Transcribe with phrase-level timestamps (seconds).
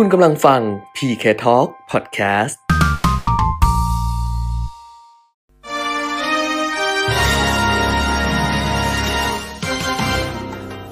[0.00, 0.60] คุณกำลังฟัง
[0.96, 2.56] PK Talk Podcast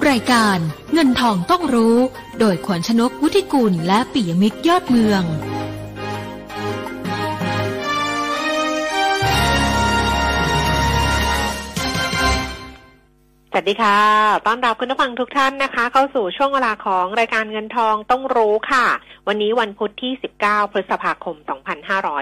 [0.09, 0.57] รายการ
[0.93, 1.95] เงินทองต้องรู้
[2.39, 5.23] โดยขวัญชนกวุฒิกุลและปิยมิตรยอดเมือง
[13.59, 13.99] วัสดีค่ะ
[14.47, 18.85] ต้อนรับคุณผู้ฟังทุกท่านนะคะ เข้าสู่ช่วงเวลาของรายการเงินทองต้องรู้ค่ะ
[19.27, 20.11] วันนี้วันพุธที่
[20.43, 21.35] 19 พฤษภาคม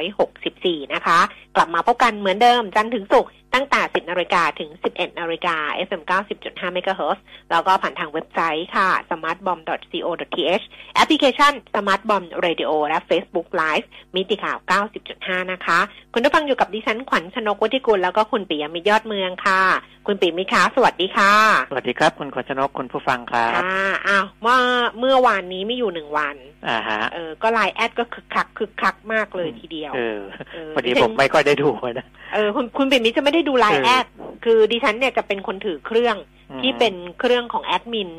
[0.03, 1.19] 2564 นะคะ
[1.55, 5.55] กลับมาพบกันเหมือนเดิมจันทร์ถึงศุกร์ ตั้งแต่ 10นาฬิกาถึง 11นาฬิกา
[5.87, 6.01] FM
[6.39, 7.19] 90.5 MHz
[7.51, 10.63] แล้วก็ผ่านทางเว็บไซต์ค่ะ smartbomb.co.th
[10.95, 14.57] แอปพลิเคชัน smartbomb radio และ Facebook Live มิติข่าว
[15.05, 15.79] 90.5 นะคะ
[16.13, 19.61] คุณผู้ฟังอยู่กับดิฉันขวัญชนกวุฒิกุลแล้วก็คุณปิยมิตรยอดเมืองค่ะ
[20.07, 21.33] คุณปิยมิตรคะสวัสดีค่ะ
[21.69, 24.57] สวัสดีครับ คุณขวัญชนกคุณผู้ฟังครับอ่าอ้าวเมื่อ
[24.99, 26.35] เมื่อวานนี้ไม่อยู่หนึ่งวัน
[26.67, 30.19] อ่าฮะเออก็ LINE Ad ก็คึกคักคึกคักมากเลยทีเดียวเออ
[30.53, 34.05] เออพอดีดิฉันผมไม่ค่อยได้ดูนะเออคุณคุณปิยมิตรจะไม่ได้ดูไลน์เออ Ad
[34.45, 36.15] คือดิฉันเนี่ยจะเป็นคนถือเครื่อง
[36.51, 38.09] อืมที่เป็นเครื่องของแอดมิน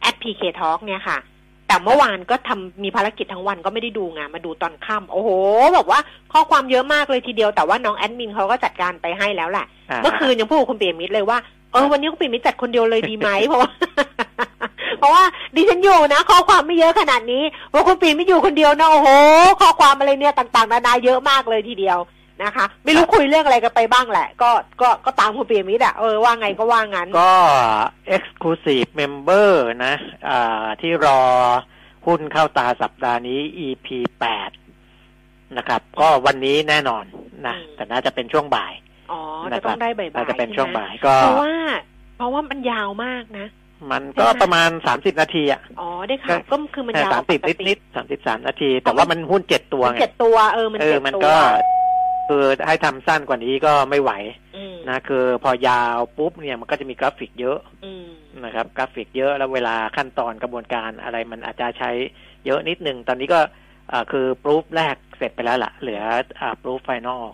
[0.00, 1.18] แอดพีเคทอเนี่ยค่ะ
[1.68, 5.30] แต่เมื่อวานก็ทำมีภารกิจทั้งวันก็ไม่ได้ดูไงมาดูตอนค่ำโอ้โห
[5.74, 6.00] แบบว่า
[6.32, 11.38] ข้อความเยอะมากเลยทีเดียวแต่ว่าน้องแอดมินเขาก็จัดการไปให้แล้วแหละาเมื่อคืนยังพูดกับคุณปิ่นมิตรเลยว่า
[11.72, 13.70] เออวันนี้คุณปิ่นมิตรจัดคนเดียวเลยดีไหมเพราะว่า
[14.98, 15.22] เพราะว่า
[15.54, 19.08] ดิฉันอยู่นะ ข้อความไม่เยอะขนาดนี้ว่าคุณปิ่นไม่อยู่คนเดียวนะโอ้โห
[19.60, 21.98] ข้อความอะไรเนี่ยต่างๆนานาเยอะมากเลยทีเดียว
[22.42, 27.32] นะคะ ไม่รู้คุยเรื่องอะไรกันไปบ้างแหละ ก็ก็ก็ตามคุณปิ่นมิตรอะเออว่าไงก็ว่างั้น ก็
[28.16, 29.50] exclusive member
[29.84, 29.94] นะ
[30.28, 31.20] อ่าที่รอ
[32.06, 33.86] หุ้นเข้าตาสัปดาห์นี้ EP
[34.20, 34.50] แปด
[35.56, 37.04] นะครับ ก็วันนี้แน่นอน
[37.46, 38.72] นะอืมแต่น่าจะเป็นช่วงบ่าย
[39.12, 41.54] อ๋อนะจะครัต้อบงได้บ่ายๆน่าจะเป็นใไหมช่วงบ่ายก็เพราะว่า
[42.16, 43.46] เพราะว่ามันยาวมากนะ
[43.92, 51.34] มันก็ประมาณสามสิบนาทีอะ อ๋อ ได้ข่าวก็คือมันยาวสามสิบปกนิดนิดสามสิบสามนาที แต่ว่ามันหุ้นเจ็ดตัวมันไงเจ็ดตัว เออ มันเอเจ็อดมันตัวก็
[52.28, 54.12] คือให้ทำสั้นกว่านี้ก็ไม่ไหว
[54.56, 58.06] อืมนะคือพอยาวปุ๊บเนี่ยมันก็จะมีกราฟิกเยอะอืม
[58.44, 61.90] นะครับ กราฟิกเยอะแล้วเวลาขั้นตอนกระบวนการอะไรมันอาจจะใช้
[62.46, 63.40] เยอะนิดนึง ตอนนี้ก็
[63.92, 66.02] อ่าคือปรูฟแรกเสร็จไปแล้วล่ะ เหลือ
[66.40, 67.24] อ่าปรูฟไฟนอล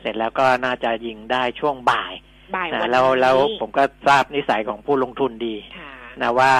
[0.00, 2.12] เสร็จแล้วก็น่าจะยิงได้ช่วงบ่าย
[2.56, 5.90] บ่ายวันะนแล้วนี้แล้วผมก็ทราบนิสัยของผู้ลงทุนดีค่ะ
[6.22, 6.52] นะว่า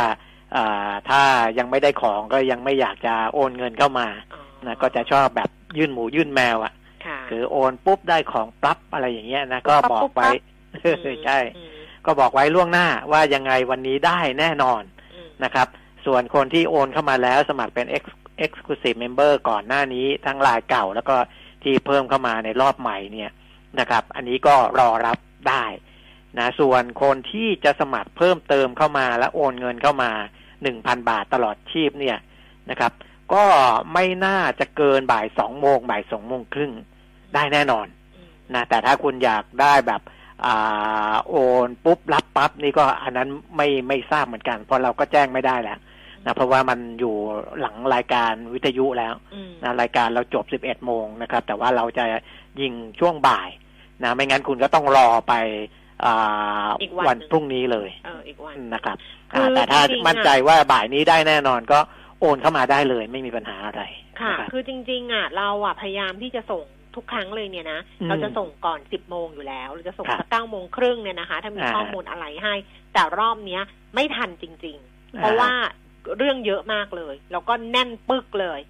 [0.56, 1.22] อ่าถ้า
[1.58, 6.72] ยังไม่ได้ของก็ยังไม่อยากจะโอนเงินเข้ามาอ๋อนะก็จะชอบแบบยื่นหมูยื่นแมวอะ่ะ
[7.06, 10.34] ค่ะคือโอนปุ๊บได้ของปั๊บอะไรอย่างเงี้ยนะก็ปั๊บบอกปุ๊บไว้ปั๊
[10.96, 11.70] บใช่อืม
[12.06, 14.82] ก็บอกไว้ล่วงหน้าว่ายังไงวันนี้ได้แน่นอน
[15.14, 15.68] อืมนะครับ
[16.06, 21.16] ส่วนคนที่โอนเข้ามาแล้วสมัครเป็น Ex- Exclusive Member ก่อนหน้านี้ทั้งรายเก่า แล้วก็
[21.62, 23.30] ที่เพิ่มเข้ามาในรอบใหม่เนี่ย
[23.80, 25.18] นะครับ อันนี้ก็รอรับ
[25.48, 25.64] ได้
[26.38, 30.10] นะส่วนคนที่จะสมัครเพิ่มเติมเข้ามาและโอนเงินเข้ามา
[30.60, 32.18] 1,000บาทตลอดชีพเนี่ย
[32.70, 32.92] นะครับ
[33.34, 33.44] ก็
[33.94, 36.72] ไม่น่าจะเกินบ่ายสองโมงบ่ายสองโมงครึ่ง
[37.36, 37.86] ได้แน่นอน
[38.16, 40.02] อืมนะแต่ถ้าคุณอยากได้แบบ
[40.46, 41.34] อ่าโอ
[41.66, 45.78] นปุ๊บรับปั๊บนี่ก็อันนั้นไม่ไม่ทราบเหมือนกัน เพราะเราก็แจ้งไม่ได้แล้ว
[46.24, 47.14] นะเพราะว่ามันอยู่
[47.60, 52.04] หลังรายการวิทยุแล้วอืมนะรายการเราจบ11โมงนะครับ แต่ว่าเราจะ
[52.60, 53.48] ยิงช่วงบ่าย
[54.02, 55.34] นะไม่งั้นคุณก็ต้องรอไป
[56.04, 58.96] อ่าอีกวันวันหนึ่งพรุ่งนี้เลยเอออีกวันนะครับ
[59.32, 61.78] คืออ่าแต่ถ้าจริงๆมั่นใจว่าบ่ายนี้ได้แน่นอนก็
[62.20, 63.82] โอนเข้ามาได้เลย ไม่มีปัญหาอะไร
[64.20, 66.64] ค่ะนะครับคือจริง ๆ อะ เราอะพยายามที่จะส่ง
[66.96, 72.54] ทุกครั้งเลยเนี่ยนะอืมเราจะส่งก่อนสิบโมงอยู่แล้ว เราจะส่งครับสักเก้าโมงครึ่งเนี่ยนะคะ ถ้ามีอ่าข้อมูลอะไรให้
[72.92, 73.62] แต่รอบเนี้ย
[73.94, 75.52] ไม่ทันจริง ๆ เพราะอ่าว่า
[76.16, 78.60] เรื่องเยอะมากเลย แล้วก็แน่นปึกเลย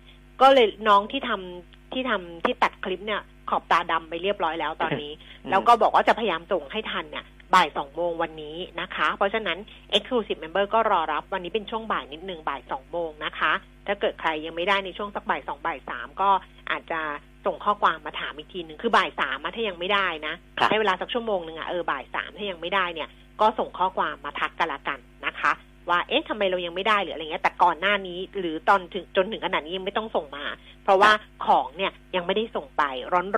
[0.40, 5.12] ก็เลยน้องที่ทำที่ทำที่ตัดคลิปเนี่ย ขอบตาดำไปเรียบร้อยแล้วตอนนี้
[5.50, 9.58] แล้วก็บอกว่าจะพยายามส่งให้ทันเนี่ยบ่ายสองโมงวันนี้นะคะ เพราะฉะนั้น
[9.96, 13.52] Exclusive Member ก็รอรับวันนี้เป็นช่วงบ่ายนิดนึงบ่ายสองโมงนะคะ
[13.86, 16.30] ถ้าเกิดใครยังไม่ได้ในช่วงสักบ่ายสองบ่ายสามก็
[16.70, 17.00] อาจจะ
[17.46, 23.08] ส่งข้อความมาถามอีกทีหนึ่งคือบ่ายสามอะถ้ายังไม่ได้นะครับให้เวลาสักชั่วโมงหนึ่งอะเออบ่ายสามถ้ายังไม่ได้เนี่ย
[23.40, 25.52] ก็ส่งข้อความมาทักกันละกันนะคะ
[25.88, 30.44] ว่าเอ๊ะทำไมเรายังไม่ได้หรืออะไรเงี้ยแต่ก่อนหน้านี้หรือตอนถึงจนถึงขนาดนี้ยังไม่ต้องส่งมา
[30.84, 31.10] เพราะว่า
[31.46, 32.82] ของเนี่ยยังไม่ได้ส่งไป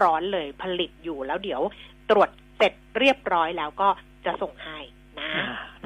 [0.02, 1.60] ร้อนๆเลยผลิตอยู่แล้วเดี๋ยว
[2.10, 3.88] ตรวจเสร็จเรียบร้อยแล้วก็
[4.26, 4.97] จะส่งให้นะอ่า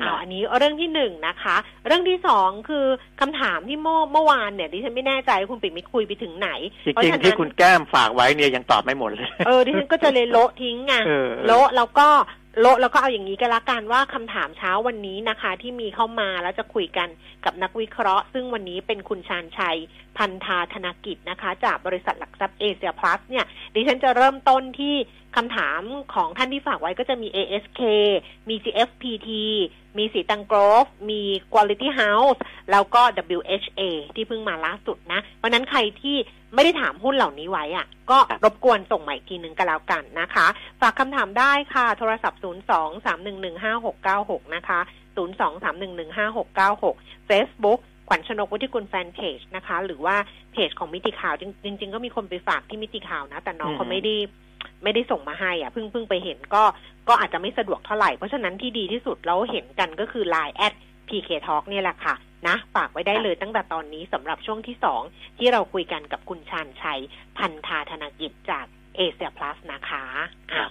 [0.00, 1.56] เอาอันนี้เรื่องที่หนึ่งนะคะ
[1.86, 2.86] เรื่องที่สองคือ
[3.20, 6.50] คำถามที่เมื่อเมื่อวานเนี่ยดิฉันไม่แน่ใจว่าคุณปิ่นไม่คุยไปถึงไหน
[6.84, 12.08] จเพราะริงฉะนั้นๆที่คุณแก้มฝากไว้เนี่ยยังตอบไม่หมดเลยเออดิฉันก็จะเลยโละทิ้งไงเออโละแล้วก็
[12.60, 17.08] โละแล้วก็เอาอย่างนี้ก็แล้วกันว่าคำถามเช้าวันนี้นะคะ ที่มีเข้ามาแล้วจะคุยกัน
[17.44, 19.78] กับนักวิเคราะห์ ซึ่งวันนี้เป็นคุณชาญชัย
[20.18, 23.44] พันธาธนกิจนะคะ จากบริษัทหลักทรัพย์เอเชียพลัสเนี่ย
[23.74, 24.94] ดิฉันจะเริ่มต้นที่
[25.36, 25.82] คำถาม
[26.14, 27.80] ของท่านที่ฝากไว้ก็จะมี ASK
[28.48, 29.28] มี GFPT
[29.98, 31.20] มีสีตังโกรฟมี
[31.52, 32.38] Quality House
[32.70, 33.02] แล้วก็
[33.38, 33.80] WHA
[34.14, 36.16] ที่เพิ่งมาล่าสุดนะ เพราะนั้นใครที่
[36.54, 40.46] ไม่ได้ถามหุ้นเหล่านี้ไว้อะก็ครับรบกวนส่งใหม่ทีหนึ่งก็แล้วกันนะคะ
[40.80, 44.80] ฝากคำถามได้ค่ะ โทรศัพท์ 0 2 3 1 1 5 6 9 6 นะคะ
[45.16, 50.16] 0 2 3 1 1 5 6 9 6 Facebook ข วัญชนกวุฒิกุลแฟนเพจนะคะ หรือว่า
[50.52, 54.14] เพจของมิติข่าวจริงจริงๆก็มีคนไปฝากที่มิติข่าวนะ แต่น้องเขาอืมไม่ได้
[54.82, 56.62] ไม่ได้ส่งมาให้อะเพิ่งเพิ่งไปเห็นก็
[57.08, 60.74] ก็อาจจะไม่สะดวกเท่าไหร่ เพราะฉะนั้นที่ดีที่สุดเราเห็นกันก็คือ Line แอด
[61.08, 62.14] PK Talk เนี่ยแหละค่ะ
[62.46, 65.02] นะฝากไว้ได้เลยตั้งแต่ตอนนี้สำหรับช่วงที่สอง
[65.38, 67.00] ที่เราคุยกันกับคุณชานชัย
[67.38, 68.66] พันธาธนกิจจาก
[68.96, 70.04] เอเชียพลัสนะคะ
[70.52, 70.66] อะ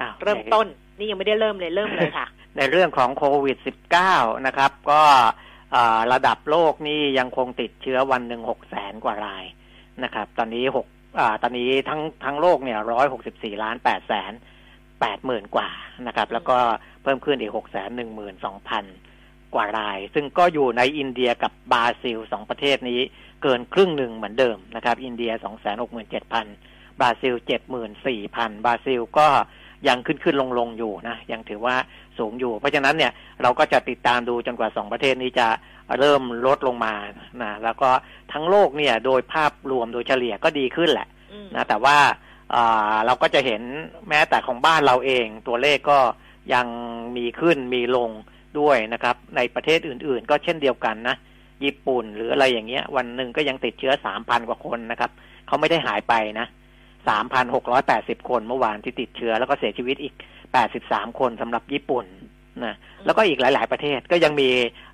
[0.00, 0.66] อ้าวเริ่มต้น
[0.98, 2.26] นี่ยังไม่ได้เริ่มเลยเริ่มเลยค่ะ
[2.56, 3.56] ในเรื่องของโควิด
[4.02, 5.28] -19 นะครับ ก็อ่า
[6.12, 9.44] ระดับโลกนี่ยังคงติดเชื้อวันหนึ่งหกแสนกว่าราย
[10.04, 10.86] นะครับ ตอนนี้หก
[11.18, 14.32] อ่าตอนนี้ทั้งทั้งโลกเนี่ยร้อยหกสิบสี่ล้านแปดแสน
[15.00, 15.68] แปดหมื่นกว่า
[16.06, 16.58] นะครับ แล้วก็
[17.02, 18.84] เพิ่มขึ้นอีกหกแสนหนึ่งหมื่นสองพัน
[19.54, 23.00] กว่าราย ซึ่งก็อยู่ในอินเดียกับบราซิลสองประเทศนี้
[23.42, 26.46] เกินครึ่งหนึ่งเหมือนเดิมนะครับ อินเดียสองแสนหกหมื่นเจ็ดพัน
[27.00, 29.28] บราซิลเจ็ดหมื่นสี่พันบราซิลก็
[29.88, 31.76] ยังขึ้นขึ้นลงลงอยู่นะยังถือว่า
[32.18, 33.12] สูงอยู่ เพราะฉะนั้นเนี่ย
[33.42, 35.48] เราก็จะติดตามดูจนกว่าสองประเทศนี้จะ
[35.98, 36.94] เริ่มลดลงมา
[37.42, 37.90] นะแล้วก็
[38.32, 41.98] ทั้งโลกเนี่ยโดยภาพรวมโดยเฉลี่ยก็ดีขึ้นแหละอืมนะแต่ว่า
[42.54, 43.62] อ่าเราก็จะเห็น
[44.08, 45.98] แม้แต่ของบ้านเราเอง ตัวเลขก็
[46.54, 46.66] ยัง
[47.16, 48.10] มีขึ้นมีลง
[48.58, 51.16] ด้วยนะครับ ในประเทศอื่น ๆ ก็เช่นเดียวกันนะ
[51.64, 55.10] ญี่ปุ่นหรืออะไรอย่างเงี้ย วันหนึ่งก็ยังติดเชื้อสามพันกว่าคนนะครับ
[55.46, 56.46] เขาไม่ได้หายไปนะ
[57.08, 60.14] สามพันหกร้อยแปดสิบคนเมื่อวานที่ติดเชื้อ แล้วก็เสียชีวิตอีก
[60.52, 62.04] แปดสิบสามคนสำหรับญี่ปุ่น
[62.64, 62.74] นะ
[63.04, 64.48] แล้วก็อีกหลาย ๆ ประเทศก็ยังมี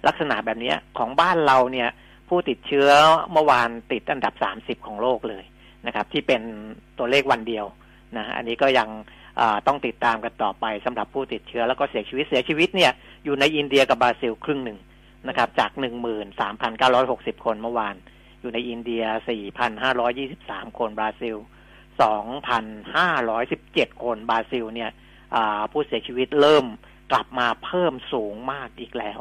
[0.07, 1.89] ลักษณะแบบเนี้ยของบ้านเราเนี่ย
[2.29, 2.89] ผู้ติดเชื้อ
[3.33, 5.45] เมื่อวานติดอันดับสามสิบของโลกเลย
[5.87, 6.43] นะครับ ที่เป็น
[6.99, 7.65] ตัวเลขวันเดียว
[8.17, 8.89] นะอันนี้ก็ยัง
[9.41, 12.93] อ่าต้องติดตามกันต่อไปสำหรับผู้ติดเชื้อแล้วก็เสียชีวิตเสียชีวิตเนี่ย
[13.25, 14.79] อยู่ในอินเดียกับบราซิลครึ่งหนึ่ง
[15.29, 17.95] นะครับ จากหนึ่งหมื่นสามพันเก้าร้อยหกสิบคนเมื่อวาน
[18.41, 21.37] อยู่ในอินเดียสี่พันห้าร้อยี่สิบสามคนบราซิล
[22.03, 22.65] สองพัน
[22.97, 24.91] ห้าร้อยสิบเจ็ดคนบราซิลเนี่ย
[25.35, 26.67] อ่าผู้เสียชีวิตเริ่ม
[27.11, 29.19] กลับมาเพิ่มสูงมากอีกแล้ว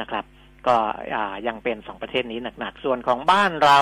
[0.00, 0.24] นะครับ
[0.66, 0.76] ก็
[1.14, 3.78] อ่ายังเป็นสองประเทศนี้หนักๆ ส่วนของบ้านเรา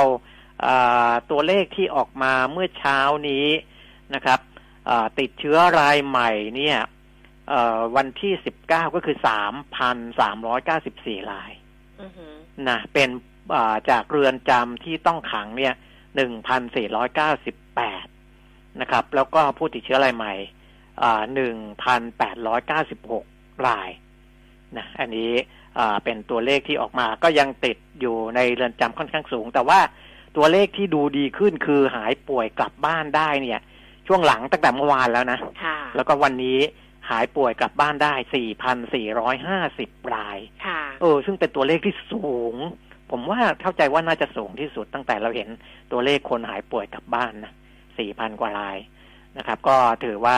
[0.66, 2.98] อ่าตัวเลขที่ออกมาเมื่อเช้า
[3.28, 3.46] นี้
[4.14, 4.40] นะครับ
[4.88, 6.78] อ่าติดเชื้อรายใหม่เนี่ย
[7.48, 11.52] เอ่อวันที่สิบเก้าก็คือสามพันสามร้อยเก้าสิบสี่ราย
[12.00, 12.34] อือหือ
[12.68, 13.08] นะเป็น
[13.54, 15.74] อ่าจากเรือนจำที่ต้องขังเนี่ย
[16.16, 18.06] หนึ่งพันสี่ร้อยเก้าสิบแปด
[18.80, 20.34] นะครับ แล้วก็ผู้ติดเชื้อรายใหม่
[21.34, 23.24] หนึ่งพันแปดร้อยเก้าสิบหก
[23.68, 23.88] ราย
[24.76, 25.32] นะอันนี้
[25.78, 29.80] อ่าเป็นตัวเลขที่ออกมาก็ยังติดอยู่ในเรือนจำค่อนข้างสูง แต่ว่า
[30.36, 33.60] ตัวเลขที่ดูดีขึ้นคือหายป่วยกลับบ้านได้เนี่ย
[34.06, 36.58] ช่วงหลังตั้งแต่เมื่อวานแล้วนะค่ะแล้วก็วันนี้
[37.10, 38.14] หายป่วยกลับบ้านได้
[38.94, 42.54] 4,450 รายค่ะเออ ซึ่งเป็นตัวเลขที่สูง
[43.10, 45.48] ผมว่าเข้าใจว่าน่าจะสูงที่สุดตั้งแต่เราเห็น
[45.92, 47.52] ตัวเลขคนหายป่วยกลับบ้านนะ
[48.06, 48.78] 4,000 กว่าราย
[49.38, 50.36] นะครับ ก็ถือว่า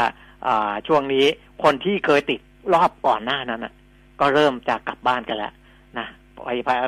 [0.89, 1.27] ช่วงนี้
[1.63, 2.41] คนที่เคยติด
[2.75, 3.75] รอบก่อนหน้านั้นนะ
[4.21, 5.53] ก็เริ่มจะกลับบ้านกันแล้ว
[5.99, 6.07] นะ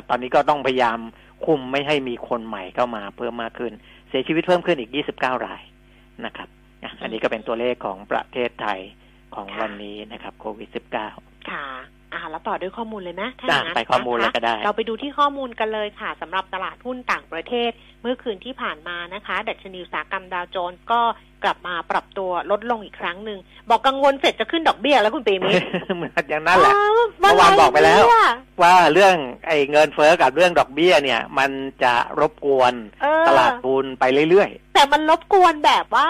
[0.09, 0.99] ตอนนี้ก็ต้องพยายาม
[1.45, 3.73] คุมไม่ให้มีคนใหม่เข้ามาเพิ่มมากขึ้น
[4.09, 5.61] เสียชีวิตเพิ่มขึ้นอีก 29 ราย
[6.25, 6.49] นะครับ
[7.01, 8.79] อันนี้ก็เป็นตัวเลขของประเทศไทย
[9.35, 10.69] ของวันนี้นะครับโควิด
[11.09, 11.65] -19 ค่ะ
[12.33, 17.71] แล้วต่อด้วยข้อมูลเลยนะถ้าอจ้ะย่างนั้นไปข้อมูลเลยนะคะก็ได้ เราไปดูที่ข้อมูลกันเลยค่ะสำหรับตลาดหุ้นต่างประเทศ
[18.01, 21.01] เมื่อคืนที่ผ่านมานะคะดัชนีอุตสาหกรรมดาวโจนส์ก็
[21.43, 29.15] กลับมาปรับตัวลดลงอีกครั้งหนึ่ง บอกกังวลเสร็จจะขึ้นดอกเบี้ยแล้วคุณปีมิตรเหมือนอย่างนั้นแหละอ้าวเมื่อวานบอกไปแล้วเมื่อรว่าเรื่อง
[29.47, 31.51] ไอ้เงินเฟ้อกับเรื่องดอกเบี้ยเนี่ย มัน
[31.83, 36.07] จะรบกวนเออตลาดทุนไปเรื่อยแต่มันรบกวนแบบว่า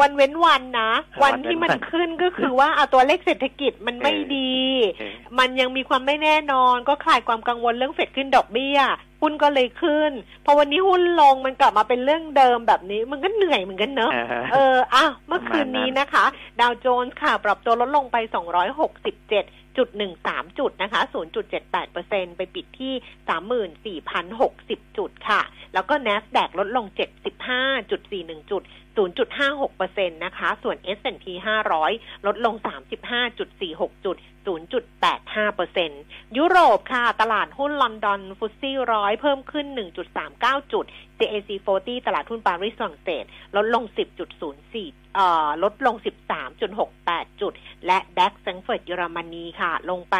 [0.00, 0.90] วันเว้นวันนะ
[1.22, 8.78] วัวันนเว้นที่มันวันขึ้นก็คือว่าเอาตัวเลขเศรษฐกิจมันไม่เออดีๆเออมันยังมีความไม่แน่นอนก็คลายความกังวลเรื่องเฟดขึ้นดอกเบี้ย
[9.22, 10.12] หุ้นก็เลยขึ้น
[10.44, 16.24] พอวันนี้หุ้นลงมันกลับมาเป็นเรื่องเดิมแบบนี้ มันก็เหนื่อยเหมือนกันเนอะเออเอออะเมื่อคืนนี้ประมาณนั้นนะคะ
[16.60, 19.88] ดาวโจนส์ค่ะ ปรับตัวลดลงไป 267จุด
[20.24, 21.00] 13จุดนะคะ
[21.46, 25.42] 0.78เปอร์เซ็นไปปิดที่34,060จุดค่ะ
[25.74, 26.86] แล้วก็ NASDAQ ลดลง
[27.48, 31.24] 75.41จุด0.56เปอร์เซ็น 0.56%นะคะ ส่วน S&P
[31.76, 32.54] 500 ลดลง
[33.30, 35.90] 35.46 จุด 0.85เปอร์เซ็น
[36.36, 39.66] ยุโรปค่ะ ตลาดหุ้นลอนดอนฟุตซี่ร้อยเพิ่มขึ้น
[40.20, 40.84] 1.39 จุด
[41.18, 43.24] CAC 40 ตลาดหุ้นปารีสฝรั่งเศส
[43.56, 43.84] ลดลง
[44.50, 45.96] 10.04เอ่อลดลง
[46.68, 47.52] 13.68 จุด
[47.86, 50.16] และแดัคแซงเฟิร์ตเยอรมนีค่ะ ลงไป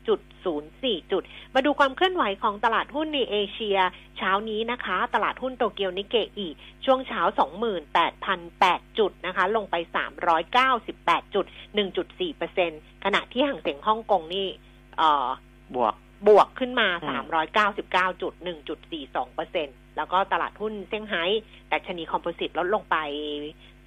[0.00, 1.22] 10.04 จุด
[1.54, 3.78] มาดูความเคลื่อนไหวของตลาดหุ้นในเอเชีย
[4.18, 6.48] เช้านี้นะคะ ตลาดหุ้นโตเกียวนิเกอี
[6.86, 7.22] ช่วงเช้า
[8.08, 9.76] 28,008 จุดนะคะ ลงไป
[10.74, 11.46] 398 จุด
[12.24, 14.46] 1.4%ขณะที่ห่างเสียงฮ่องกงนี่
[14.98, 15.26] เอ่อ
[15.74, 15.94] บวก
[16.28, 17.26] บวกขึ้นมาอืม
[18.14, 18.32] 399 จุด
[18.84, 21.22] 1.42เปอร์เซ็นแล้วก็ตลาดหุ้นเซี่ยงไฮ้
[21.72, 22.96] ดัชนีคอมโพสิตลดลงไป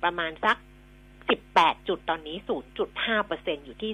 [0.04, 0.58] ประมาณสัก
[1.22, 2.38] 18 จุดตอนนี้
[2.82, 3.92] 0.5เปอร์เซ็นอยู่ที่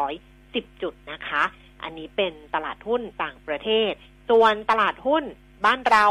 [0.00, 1.42] 3,510 จุดนะคะ
[1.82, 3.92] อันนี้เป็นตลาดหุ้นต่างประเทศ
[4.30, 5.24] ส่วนตลาดหุ้น
[5.64, 6.06] บ้านเรา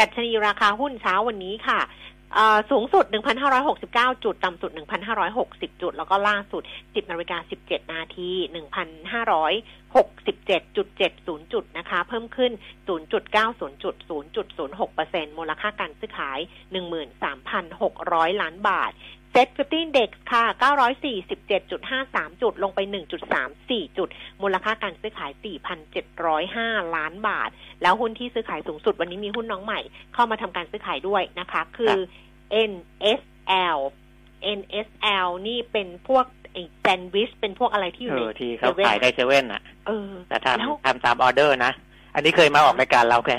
[0.00, 1.80] ดัชนีราคาหุ้นเช้าวันนี้ค่ะ
[2.70, 3.04] สูงสุด
[3.64, 4.70] 1,569 จุด ต่ำสุด
[5.26, 8.30] 1,560 จุด แล้วก็ล่าสุด 10นาฬิกา17 นาที
[9.92, 12.52] 1,567.70 จุดนะคะ เพิ่มขึ้น
[12.88, 13.24] 0.90จุด
[14.10, 16.38] 0.06เปอร์เซ็นต์มูลค่าการซื้อขาย
[17.60, 18.92] 13,600 ล้านบาท
[19.38, 20.44] SET Fifty Index ค่ะ
[21.22, 22.80] 947.53 จุด ลงไป
[23.38, 24.08] 1.34 จุด
[24.42, 25.32] มูลค่าการซื้อขาย
[26.14, 27.50] 4,705 ล้านบาท
[27.82, 29.80] แล้วหุ้นที่ซื้อขายสูงสุดวันนี้มีหุ้นน้องใหม่
[30.14, 31.96] เข้ามาทำการซื้อขายด้วยนะคะ คือ
[32.70, 33.78] NSL
[34.58, 36.24] NSL นี่เป็นพวก
[36.80, 41.72] แซนด์วิชเป็นพวกอะไรที่อยู่เอในอที่เขาขายได้เซเว่นอะเออแต่แล้วทำทำตามออเดอร์นะ
[42.14, 43.38] อันนี้เคยมาออกรายการเราแค่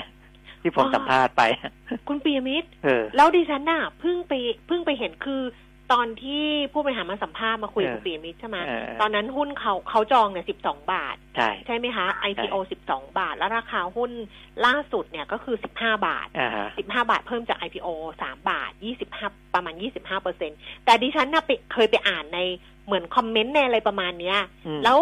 [0.62, 1.42] ที่ผมอ๋อสัมภาษณ์ไป
[2.08, 4.32] คุณปียมิตรเออแล้วดิฉันน่ะเพิ่งไป
[4.66, 5.42] เพิ่งไปเห็นคือ
[5.92, 14.10] ตอนที่ผู้บริหารมาสัมภาษณ์มาคุยกับเออคุณปียมิตรใช่ไหมเออตอนนั้นหุ้นเขาเขาจองเนี่ยสิบสองบาท ใช่ใช่ไหมคะ IPO สิบสองบาท แล้วราคาหุ้น
[14.66, 17.88] ล่าสุดเนี่ยก็คือสิบห้าบาทอ่าฮะสิบห้าบาทเพิ่มจาก IPO
[18.22, 20.50] สามบาทยี่สิบห้าประมาณยี่สิบห้าเปอร์เซ็น
[20.84, 22.38] แต่ดิฉันน่ะไปเคยไปอ่านใน
[22.86, 25.00] เหมือนคอมเมนต์ในอะไรประมาณเนี้ยอืมแล้ว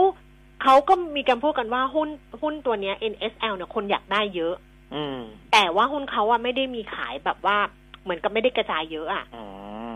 [0.62, 2.08] เขาก็มีการพูดกันว่าหุ้น
[2.42, 4.54] หุ้นตัวเนี้ย NSL เนี่ยคนอยากได้เยอะ
[4.94, 5.18] อืม
[5.52, 7.58] แต่ว่าหุ้นเขาอะไม่ได้มีขายแบบว่า
[8.02, 9.46] เหมือนกับไม่ได้กระจายเยอะอะอ๋อ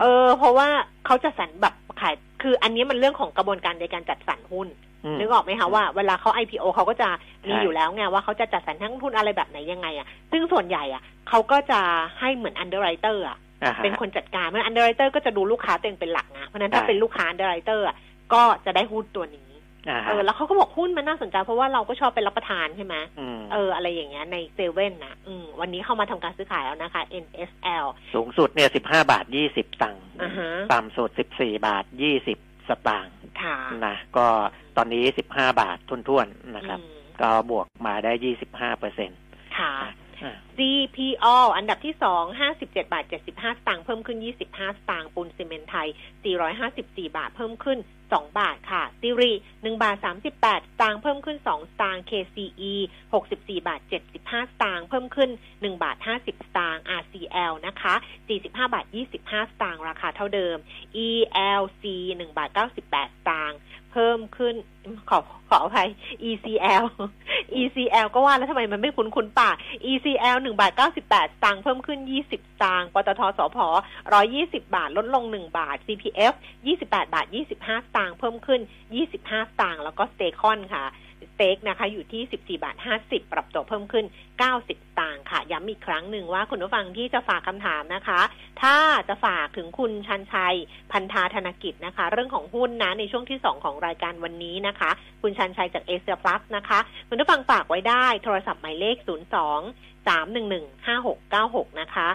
[0.01, 0.67] เออ เพราะว่า
[1.05, 4.67] เขาจะสรรแบบขายคืออันนี้มันเรื่องของกระบวนการในการจัดสรรหุ้น
[5.13, 7.09] มนึกออกไหมคะว่าเวลาเขา IPO เขาก็จะ
[7.47, 11.79] มีใช่อยู่แล้วไงว่าเขาจะจัดสรรทั้งหุ้นอะไรแบบไหนยังไงอะซึ่งส่วนใหญ่อะเขาก็จะ
[12.19, 17.95] ให้เหมือน underwriter อะอ่าฮะเป็นคนจัดการเมื่อ underwriter ก็จะดูลูกค้าตัวเองเป็นหลักนะเพราะฉะนั้นถ้าใช่เป็นลูกค้า underwriter อะ
[18.33, 19.50] ก็จะได้หุ้นตัวนี้อ่า
[19.87, 22.95] เอฮะอแล้วเขาก็บอกหุ้นมันน่าสนใจ เพราะว่าเราก็ชอบไปรับประทานใช่ไหม
[23.37, 32.37] มเอออะไรอย่างเงี้ยในเซเว่นนะอืมวันนี้เข้ามาทำการซื้อขายแล้วนะคะ NSL สูงสุดเนี่ยสิบห้าบาทยี่สิบตังค์อ่าฮะต่ำสุดสิบสี่บาทยี่สิบ
[32.69, 34.27] สตางค์ค่ะนะก็
[34.77, 35.95] ตอนนี้สิบห้าบาททุ
[36.25, 39.19] นๆนะครับอืมก็บวกมาได้ยี่สิบห้าเปอร์เซ็นต์
[39.57, 39.91] ค่ะอ่า
[40.57, 45.87] CPO อันดับที่สองห้าสิบเจ็ดบาทเจ็ดสิบห้าสตางค์เพิ่มขึ้นยี่สิบห้าสตางค์ปูนซีเมนไทย
[46.23, 47.79] สี่ร้อยห้าสิบสี่บาทเพิ่มขึ้น
[48.13, 49.31] สองบาทค่ะซิริ
[49.63, 52.73] หนึ่งบาทสามสิบแปดสตางค์เพิ่มขึ้นสองสตางค์ KCE
[53.13, 55.29] หกสิบสี่บาทเจ็ดสิบห้าสตางค์เพิ่มขึ้น
[55.61, 57.93] หนึ่งบาทห้าสิบสตางค์ RCL นะคะ
[58.27, 60.57] สี่สิบห้าบาทยี่สิบห้าสตางค์ราคาเท่าเดิม
[61.07, 61.83] ELC
[62.17, 63.57] หนึ่งบาทเก้าสิบแปดสตางค์
[63.91, 64.55] เพิ่มขึ้น
[65.09, 65.19] ขอ
[65.49, 65.89] ขออภัย
[66.29, 66.83] ECL
[67.61, 69.55] ECL ก็ว่าแล้วทำไมมันไม่คุ้นคุ้นปาก
[69.91, 73.57] ECL หนึ่งบาทเก้าสิบแปดตังค์เพิ่มขึ้นยี่สิบตังค์ปตทสพ
[74.11, 76.33] ร้อยี่สิบาท ลดลงหนึ่งบาท CPF
[76.67, 78.61] ยี่สิบแปดบาทยี่สิบห้าตังค์เพิ่มขึ้น
[78.95, 80.85] ยี่สิบห้าตังค์แล้วก็สเตคอนค่ะ
[81.21, 84.05] สเต็กนะคะอยู่ที่ 14 บาท 50 ปรับตัวเพิ่มขึ้น
[84.41, 88.21] 90สตางค่ะ ย้ำอีกครั้งหนึ่งว่าคุณผู้ฟังที่จะฝากคำถามนะคะ
[88.61, 88.77] ถ้า
[89.09, 90.55] จะฝากถึงคุณชันชัย
[90.91, 99.07] พันธาธนกิจนะคะ เรื่องของหุ้นนะในช่วงที่ 2 ของรายการวันนี้นะคะ คุณชันชัยจากเอเชียพลัสนะคะ คุณผู้ฟังฝากไว้ได้โทรศัพท์หมายเลข 02
[100.07, 102.07] 311 5696นะคะ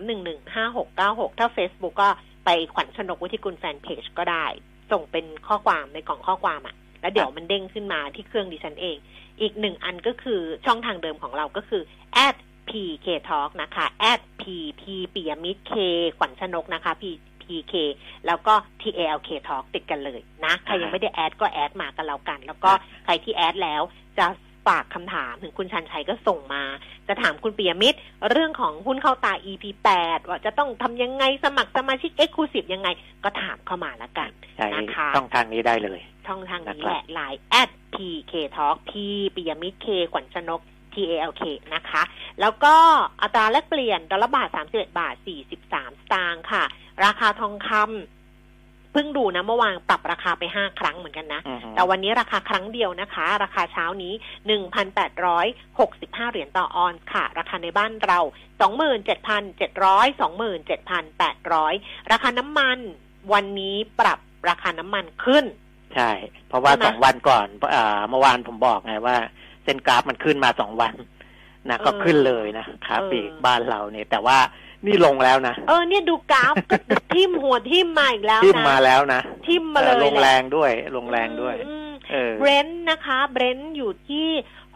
[0.00, 2.10] 311 5696ถ้า Facebook ก็
[2.44, 4.46] ไปขวัญชนกวุฒิกุลแฟนเพจก็ได้
[4.92, 8.96] ส่งเป็นข้อความในกล่องข้อความอะ่ะ แล้วเดี๋ยวมันเด้งขึ้นมาที่เครื่องดิฉันเอง
[9.40, 11.82] อีกหนึ่งอันก็คือช่องทางเดิมของเราก็คือ
[12.26, 12.36] at
[12.68, 14.82] pk talk นะคะ at pp
[15.14, 15.72] ปิยมิตร k
[16.18, 17.04] ขวัญชนกนะคะ p
[17.42, 17.74] pk
[18.26, 22.70] แล้วก็ talk talk ติดกันเลยนะ ใครยังไม่ได้แอดก็แอดมากันแล้วกัน แล้วก็
[23.04, 23.82] ใครที่แอดแล้ว
[24.18, 24.26] จะ
[24.66, 26.62] ฝากคำถามถึงคุณชันชัยก็ส่งมา
[27.08, 27.98] จะถามคุณปิยมิตร
[28.30, 29.64] เรื่องของหุ้นเข้าตา EP
[29.98, 32.88] 8ว่าจะต้องทำยังไงสมัครสมาชิก Exclusive ยังไง
[33.24, 38.92] ก็ถามเข้ามาแล้วกันใช้นะคะช่องทางนี้ได้เลย ช่องทางนี้นะครับแหละ Line at pk talk p
[39.34, 40.60] ปิยมิตร k ขวัญชนก
[40.94, 41.42] t a l k
[41.74, 42.02] นะคะ
[42.40, 42.74] แล้วก็
[43.22, 45.72] อัตราแลกเปลี่ยนดอลลาร์บาท31บาท 43 ส
[46.12, 46.64] ตางค์ค่ะ
[47.04, 54.12] ราคาทองคำเพิ่งดูนะเมื่อวานปรับราคาไป5ครั้งเหมือนกันนะอือฮึแต่วันนี้ราคาครั้งเดียวนะคะ ราคาเช้านี้
[55.22, 58.20] 1,865เหรียญต่อออนซ์ค่ะ ราคาในบ้านเรา
[58.64, 60.04] 27,700
[61.24, 62.78] 27,800ราคาน้ำมัน
[63.32, 65.44] วันนี้ปรับราคาน้ำมันขึ้น
[65.96, 66.10] ใช่
[66.48, 69.16] เพราะว่าใช่ไหมสองวันก่อนอ่าเมื่อวานผมบอกไงว่า
[69.64, 70.94] เส้นกราฟมันขึ้นมาสองวัน
[71.70, 74.38] นะก็เออขึ้นเลยนะขาเออปีกบ้านเราเนี่ยแต่ว่า
[74.86, 76.76] นี่ลงแล้วนะ เออเนี่ยดูกราฟก็
[77.14, 84.28] ทิ่มหัวทิ่มมาอีกแล้วทิ่มนะมาแล้วนะทิ่มมาเลเออยลงแหละแรงด้วยลงแรงด้วยอืมเออเบรนท์นะคะ เบรนท์อยู่ที่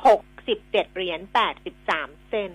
[0.07, 2.53] หกสิบเจ็ดเหรียญแปดสิบสามเซนต์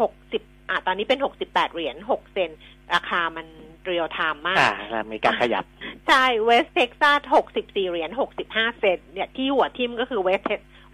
[0.00, 2.50] หกสิบอะตอนนี้เป็นหกสิบแปดเหรียญหกเซนต์
[2.94, 3.46] ราคามัน
[3.86, 5.64] เรียลไทม์มากอ่ามีการขยับ
[6.08, 10.40] ใช่ West Texas หกสิบสี่เหรียญหกสิบห้าเซนต์เนี่ยที่หัวทิมก็คือเวส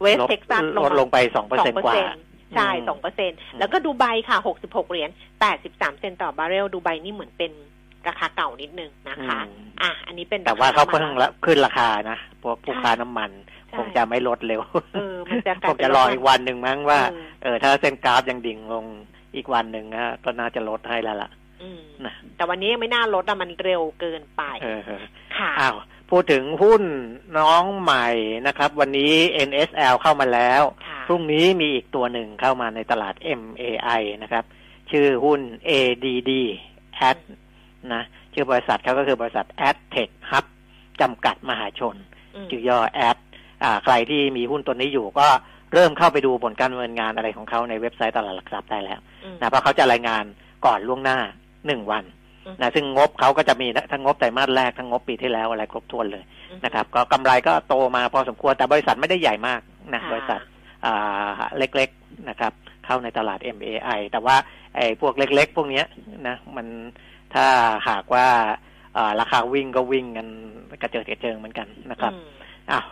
[0.02, 2.20] West Texas ลดลงไปสองเปอร์สอเซ็นงต์เปอร์กว่าเซ็นต์
[2.56, 7.52] ใช่อืมสองเปอร์เซ็นต์แล้วก็ดูไบค่ะหกสิบหกเหรียญแปดสิบสามเซนต์ต่อบาร์เรลดูไบนี่เหมือนเป็น
[8.08, 13.30] ราคาเก่านิดนึงนะคะอืมอะ อันนี้เป็นแต่ว่าเขารคเพิ่งน้ำมันละขึ้นราคานะ พวกผู้ใช่ค้าน้ำมัน
[13.68, 14.60] ใช่คงจะไม่ลดเร็ว
[14.94, 18.84] เออมันจะกลายคงเป็นจะรออีกวันหนึ่งมั้งว่าเออเออถ้าเส้นกราฟยังดิ่งลง
[19.36, 21.39] อีกวันหนึ่งนะก็น่าจะลดให้แล้วล่ะอืม
[22.06, 24.80] นะแต่วันนี้ยังไม่น่าลดอะมันเร็วเกินไปเออ
[25.38, 25.76] ค่ะอ้าว
[26.10, 26.82] พูดถึงหุ้น
[27.38, 28.08] น้องใหม่
[28.46, 29.12] นะครับ วันนี้
[29.48, 34.44] NSL เข้ามาแล้วค่ะพรุ่งนี้มีอีกตัวหนึ่งเข้ามาในตลาด MAI นะครับ
[34.90, 35.40] ชื่อหุ้น
[35.70, 36.32] ADD
[37.10, 37.18] Ad
[37.94, 38.02] นะ
[38.34, 40.44] ชื่อบริษัทเขาก็คือบริษัท AdTech Hub
[41.00, 41.96] จำกัดมหาชน
[42.34, 43.18] อืมชื่อย่อ Ad
[43.62, 45.28] อ่า ใครที่มีหุ้นตัวนี้อยู่ก็
[45.74, 50.24] เริ่มเข้าไปดูผลการดำเนินงานอะไรของเขาในเว็บไซต์ตลาดหลักทรัพย์ได้แล้วอืมนะเพราะเขาจะรายงาน
[50.66, 51.18] ก่อนล่วงหน้า
[51.66, 52.04] หนึ่งวัน
[52.46, 59.60] อืมนะซึ่งงบเขาก็จะมีทั้งงบไตรมาสแรกทั้งงบปีที่แล้วอะไรครบถ้วนเลยอืมนะครับ ก็กำไรก็โตมาพอสมควรแต่บริษัทไม่ได้ใหญ่มาก
[59.94, 60.40] นะค่ะบริษัท
[60.84, 62.52] อ่าเล็กๆนะครับ
[62.84, 64.36] เข้าในตลาด MAI แต่ว่า
[64.76, 65.86] ไอ้พวกเล็ก ๆ พวกเนี้ย
[66.28, 66.66] นะมัน
[67.34, 67.46] ถ้า
[67.88, 68.26] หากว่า
[68.96, 70.28] อ่าราคาวิ่งก็วิ่งกัน
[70.82, 72.28] กระเจิดกระเจิงเหมือนกันนะครับอืม
[72.70, 72.84] อ้าว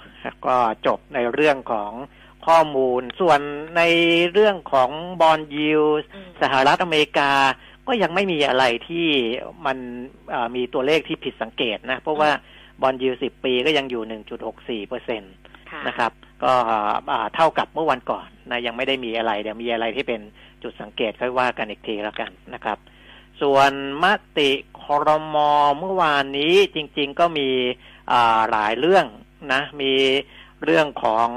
[0.46, 0.56] ก็
[0.86, 1.92] จบในเรื่องของ
[2.46, 3.40] ข้อมูล ส่วน
[3.76, 3.82] ใน
[4.32, 5.82] เรื่องของบอลยิว
[6.14, 7.30] อืมสหรัฐอเมริกา
[7.88, 9.06] ก็ยังไม่มีอะไรที่
[9.66, 9.78] มัน
[10.30, 12.30] เอ่อมีตัวเลขที่ผิดสังเกตนะ เพราะว่า
[12.82, 15.26] บอลยิวสิบปีก็ยังอยู่หนึ่งจุดหกสี่เปอร์เซ็นต
[15.70, 16.52] ค่ะนะครับ ก็
[17.10, 20.20] อ่าเท่ากับเมื่อวันก่อนนะยังไม่ได้มีอะไรเดี๋ยวมีอะไรที่เป็น
[20.62, 22.78] จุดสังเกตค่อยว่ากันอีกทีแล้วกันนะครับ
[23.42, 24.04] ส่วนม
[24.38, 24.50] ติ
[24.82, 27.48] คอรมอเมื่อวานนี้จริง ๆ ก็มี
[28.12, 29.06] อ่าหลายเรื่อง
[29.52, 29.92] นะ มี
[30.64, 31.28] เรื่องของ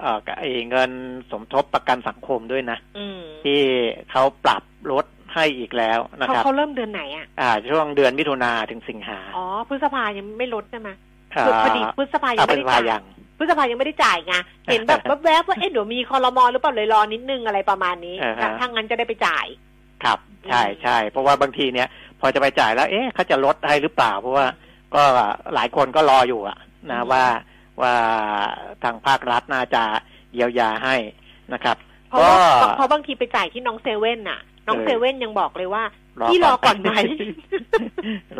[0.00, 0.90] เออไอ้เงิน
[1.30, 3.60] สมทบประกันสังคมด้วยนะอืมที่
[4.10, 10.94] เขาปรับลด ให้อีกแล้วนะเขาครับเขาเริ่มเดือนไหนอะอ่า ช่วงเดือนมิถุนาถึงสิงหาอ๋อพฤษภายังไม่ลดใช่ไหมา
[11.64, 13.02] พอดีพฤษภายัอ่างไม่เป็นได้พาจ่ายยัง
[13.38, 14.34] พฤษภายังไม่ได้จ่ายไง
[14.66, 19.46] เห็นแบบแวบๆว่าเอ๊ะเดี๋ยวมีคอรมอหรือเปล่าเลยรอนิดนึงอะไรประมาณนี้อ่าฮะถ้าถ้างั้นจะได้ไปจ่าย
[20.04, 21.88] ครับ ใช่อืมใช่เพราะว่าบางทีเนี่ย
[22.20, 24.46] พอจะไปจ่ายแล้ว เอ๊ะเขาจะลดให้หรือเปล่า เพราะว่า
[24.94, 25.02] ก็
[25.54, 26.58] หลายคนก็รออยู่อะ
[26.90, 27.24] นะอืมว่า
[27.82, 27.94] ว่า
[28.82, 29.82] ทางภาครัฐน่าจะ
[30.34, 30.96] เยียวยาให้
[31.52, 31.76] นะครับ
[32.08, 32.36] เพราะว่า
[32.76, 35.84] เพราะบางทีไปจ่ายที่น้องเซเว่นน่ะ น้องเออเซเว่นยังบอกเลยว่า
[36.30, 36.92] พี่รอก่อนไหม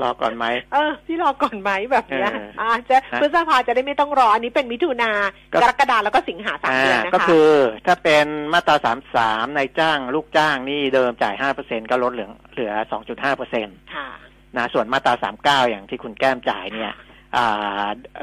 [0.03, 5.11] รอก่อนไหมเออพี่รอก่อนไหมแบบเนี้ยเอออ่อ่าจะนะพฤษภาจะได้ไม่ต้องรอ อันนี้เป็นมิถุนา
[5.53, 7.49] ก็กรกฎาแล้วก็สิงหาสามอ่าเดือนนะคะก็คือ
[7.87, 14.09] ถ้าเป็นมาตราสามสามในจ้างลูกจ้างนี่เดิมจ่ายห้าเปอร์เซ็นก็ลดเหลือเหลือสองจุดห้าเปอร์เซ็นตค่ะ
[14.57, 17.12] นะส่วนมาตราสามเก้าอย่างที่คุณแก้มจ่ายเนี่ยอ่า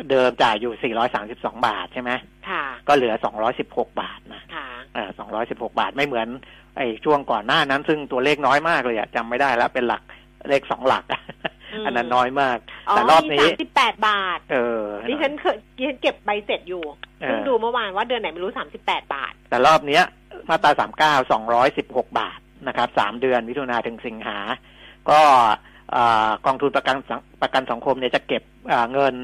[0.10, 2.12] เดิมจ่ายอยู่สี่ร้อยสามสิบสองบาทใช่ไหม
[2.50, 6.28] ค่ะ ก็เหลือสองร้อยสิบหกบาทนะค่ะเออสองร้อยสิบหกบาทไม่เหมือน
[6.78, 10.04] ไอ้ช่วงก่อนหน้านั้น ซึ่งตัวเลขน้อยมากเลยอะจำไม่ได้แล้วเป็นหลัก
[10.50, 11.22] เลขสองหลักอะ
[11.74, 12.58] อืมอันนั้นน้อยมาก
[12.90, 16.84] อ๋อแต่รอบมีนี้สามสิบแปดบาท เออดิฉันเคยดิฉันเก็บใบเสร็จอยู่
[17.22, 20.04] เออเพิ่งดูเมื่อวานว่าเดือนไหนไม่รู้สามสิบแปดบาท แต่รอบเนี้ย
[20.50, 24.38] มาตราสามเก้าสองร้อยสิบหกบาทนะครับสามเดือนมิถุนาถึงสิงหา
[25.10, 25.22] ก็
[25.96, 29.16] อ่ากองทุนประกันสังประกันสังคมเนี่ยจะเก็บอ่าเงิน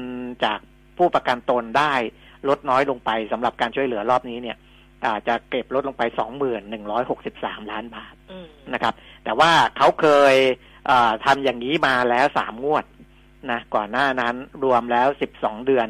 [0.44, 0.58] จาก
[0.98, 1.94] ผู้ประกันตนได้
[2.48, 4.56] ลดน้อยลงไปสำหรับการช่วยเหลือรอบนี้เนี่ย
[5.04, 10.34] อาจะเก็บลดลงไปสองหมื่นหนึ่งร้อยหกสิบสามล้านบาทอืมนะครับ แต่ว่าเขาเคย
[10.86, 12.84] เอ่อทำอย่างนี้มาแล้วสามงวด
[13.50, 15.88] นะก่อนหน้านั้นรวมแล้วสิบสองเดือน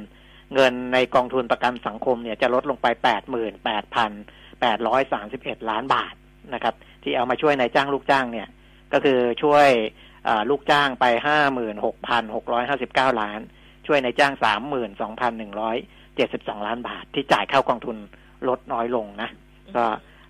[0.54, 4.10] เงินในกองทุนประกันสังคมเนี่ยจะลดลงไปแปดหมื่นแปดพัน
[4.60, 6.14] แปดร้อยสามสิบเอ็ดล้านบาท
[6.54, 8.48] นะครับ ที่เอามาช่วยนายจ้างลูกจ้างเนี่ย
[8.92, 10.05] ก็คือช่วยเอ่อ
[10.50, 13.40] ลูกจ้างไปห้าหมื่นหกพันหกร้อยห้าสิบเก้าล้าน
[13.86, 15.76] ช่วยนายจ้างสามหมื่นสองพันหนึ่งร้อย
[16.16, 17.96] เจ็ดสิบสองล้านบาท ที่จ่ายเข้ากองทุน
[18.48, 19.30] ลดน้อยลงนะ
[19.76, 19.84] ก็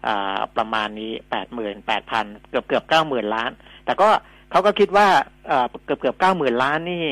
[0.06, 3.50] อ่าประมาณนี้แปดหมื่นแปดพันเกือบเกือบเก้าหมื่นล้าน
[3.84, 4.08] แต่ก็
[4.50, 5.08] เขาก็คิดว่า
[5.46, 7.06] เอ่อเกือบเกือบเก้าหมื่นล้านนี่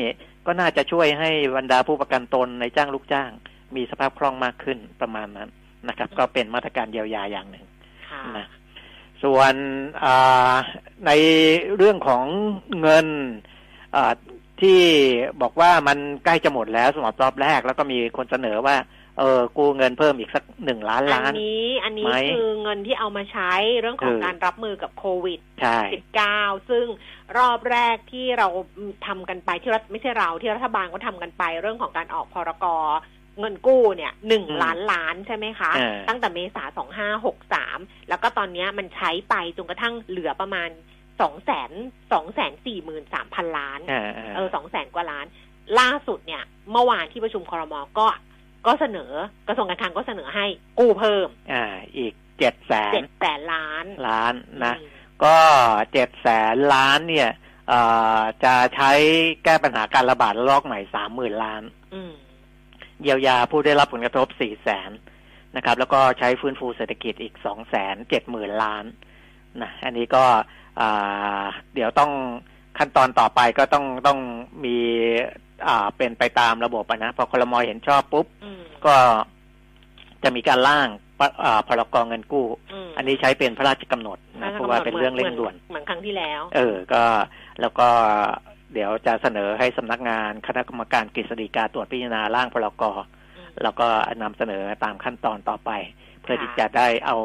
[0.45, 3.31] ก็น่าจะช่วยให้บรรดาผู้ประกันตนในจ้างลูกจ้าง
[3.75, 5.49] มีสภาพคล่องมากขึ้นประมาณนั้น
[5.89, 7.65] นะครับ ก็เป็นมาตรการเยียวยาอย่างหนึ่ง
[8.09, 8.47] ค่ะนะ
[9.23, 9.53] ส่วน
[10.03, 10.53] อ่า
[11.05, 11.11] ใน
[11.77, 12.23] เรื่องของ
[12.81, 13.05] เงิน
[13.95, 14.13] อ่า
[14.61, 14.81] ที่
[15.41, 18.75] บอกว่ามันใกล้จะหมดแล้วสำหรับรอบแรก แล้วก็มีคนเสนอว่า
[19.19, 25.79] เออกู้เงินเพิ่มอีกสักหนึ่งล้านอัล้านนนี้อันนี้ไหมคือเงินที่เอามาใช้เรื่องของเออการรับมือกับโควิดใช่
[26.23, 26.85] 19ซึ่ง
[27.37, 28.47] รอบแรกที่เรา
[29.07, 32.65] ทำกันไปที่รัฐไม่ใช่เราที่รัฐบาลก็ทำกันไปเรื่องของการออกพรก
[33.39, 40.69] เงินกู้เนี่ยหนึ่งอืมล้านล้านใช่ไหมคะเออตั้งแต่เมษาสองห้าหกสามแล้วก็ตอนเนี้ยมันใช้ไปจนกระทั่งเหลือประมาณ
[41.21, 41.71] สองแสน
[42.13, 44.03] สองแสนสี่หมื่นสามพันล้านอ่า
[44.35, 45.25] เออสองแสนกว่าล้าน
[45.79, 48.07] ล่าสุดเนี่ย เมื่อวานที่ประชุมครมก็
[48.65, 49.11] ก็เสนอ
[49.47, 50.45] กระทรวงการคลังก็เสนอให้
[50.79, 51.63] กู้เพิ่ม อ่า
[51.97, 54.33] อีกเจ็ดแสนเจ็ดแสนล้านล้าน
[54.65, 54.87] นะอืม
[55.23, 55.37] ก็
[55.93, 57.29] เจ็ดแสนล้านเนี่ย
[57.69, 57.81] เอ่
[58.17, 58.91] อจะใช้
[59.43, 62.13] แก้ปัญหาการระบาดระลอกใหม่สามหมื่นล้านอืม
[63.03, 64.91] เยียวยาผู้ได้รับผลกระทบสี่แสน
[65.55, 68.85] นะครับ แล้วก็ใช้ฟื้นฟูเศรษฐกิจอีกสองแสนเจ็ดหมื่นล้าน
[69.61, 70.23] นะอันนี้ก็
[70.79, 72.11] อ่าเดี๋ยวต้อง
[72.77, 74.19] ขั้นตอนต่อไปก็ต้องต้อง
[74.65, 74.77] มี
[75.67, 78.95] อ่าเป็นไปตามระบบอะนะพอคลมอเห็นชอบปุ๊บอืมก็
[80.23, 80.87] จะมีการร่าง
[81.19, 82.45] ปะอ่าพรกเงินกู้
[82.87, 87.03] มอันนี้ใช้เป็นพระราชกำหนดนะเพราะว่าเป็นเรื่องเร่งด่วนเหมือนครั้งที่แล้ว เออ ก็
[87.61, 87.89] แล้วก็
[88.75, 92.83] เดี๋ยวจะเสนอให้สำนักงานคณะกรรมการกฤษฎีกาตรวจพิจารณาร่างพรก
[93.37, 93.87] อืมแล้วก็
[94.21, 95.71] นำเสนอตามขั้นตอนต่อไป
[96.21, 97.17] เพื่อค่ะที่จะได้เอา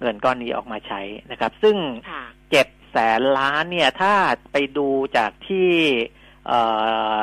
[0.00, 1.76] เงินก้อนนี้ออกมาใช้นะครับ ซึ่ง
[2.10, 4.12] ค่ะเจ็ดแสนล้านเนี่ยถ้า
[4.52, 5.70] ไปดูจากที่
[6.46, 6.60] เอ่
[7.16, 7.20] อ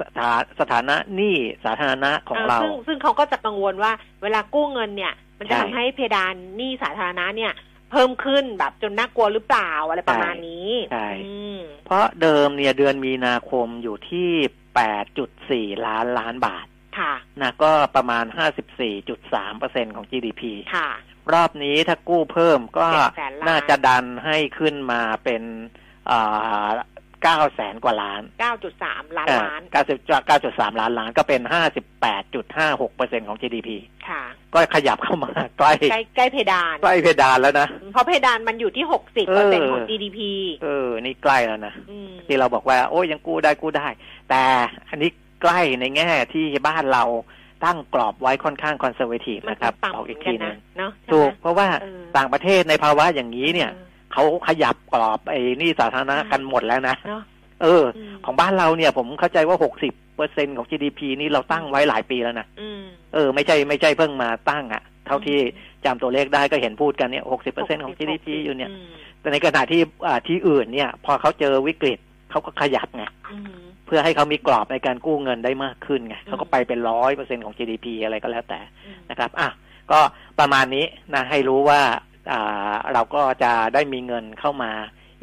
[0.00, 7.52] สถาสถานะหนี้สาธารณะของเรา ซึ่งซึ่งเขาก็จะกังวลว่าเวลากู้เงินเนี่ย มันจะใช่ทำให้เพดานหนี้สาธารณะเนี่ย
[7.90, 14.30] เพิ่มขึ้นแบบจนน่ากลัวหรือเปล่าอะไรประมาณนี้ใช่อืมเพราะเดิมเนี่ยเดือนมีนาคมอยู่ที่
[14.74, 16.66] แปดจุดสี่ล้านล้านบาท
[16.98, 20.42] ค่ะ นะก็ประมาณห้าสิบสี่จุดสามเปอร์เซ็นของ GDP
[20.74, 20.90] ค่ะ
[21.32, 25.42] รอบนี้ถ้ากู้เพิ่มก็700,000ล้านน่าจะดันให้ขึ้นมาเป็น
[27.22, 28.22] เก้าแสนกว่าล้าน
[28.68, 33.68] 9.3ล้านล้านเก้าสิบเก้าจุดสามล้านล้านก็เป็นห้าสิบแปดจุดห้าหกเปอร์เซ็นของ GDP
[34.08, 34.22] ค่ะ
[34.54, 40.18] ก็ขยับเข้ามาใกล้ใกล้ใกล้เพดานใกล้เพดานแล้วนะ เพราะเพดานมันอยู่ที่60เปอร์เซ็นต์ของ GDP
[40.62, 43.86] เออ นี่ใกล้แล้วนะอืมที่เราบอกว่าโอ้ยยังกู้ได้กู้ได้
[44.30, 44.42] แต่
[44.90, 45.10] อันนี้
[45.42, 47.04] ใกล้ในแง่ที่บ้านเรา
[47.64, 53.87] ตั้งกรอบไว้ค่อนข้างคอนเซอร์เวทีฟมันนะครับต่ำบอกเหอีมืกอนกัทีนหนึนะงเนาะใช่ไหมถูกเพราะว่าเออต่างประเทศในภาวะอย่างนี้เนี่ยออ
[54.18, 57.22] เขาขยับกรอบไอ้หนี่สาธารณะใช่กันหมดแล้วนะเนาะ
[57.62, 62.82] เออมของบ้านเราเนี่ย ผมเข้าใจว่าหกสิบเปอร์เซ็นของ GDP นี่เราตั้งไว้หลายปีแล้วนะอืม
[63.14, 65.38] เออ ไม่ใช่ไม่ใช่เพิ่งมาตั้งอะ่ะ เท่าที่
[65.84, 71.98] จำตัวเลขได้ก็เห็นพูดกันเนี่ยหกสิบเปอร์เซ็นของ GDP อยู่เนี่ยมแต่ในขณะที่อ่าที่อื่นเนี่ย พอเขาเจอวิกฤต
[72.30, 79.48] เขาก็ขยับไงอืมเพื่อให้เขามีกรอบในการกู้เงินได้มากขึ้นไงอืมเขาก็ไปเป็นร้อยเปอร์เซ็นของ GDP อะไรก็แล้วแต่อืมนะครับอะ
[79.92, 80.00] ก็
[80.40, 82.07] ประมาณนี้นะให้รู้ว่าอ่า
[82.92, 84.72] เราก็จะได้มีเงินเข้ามา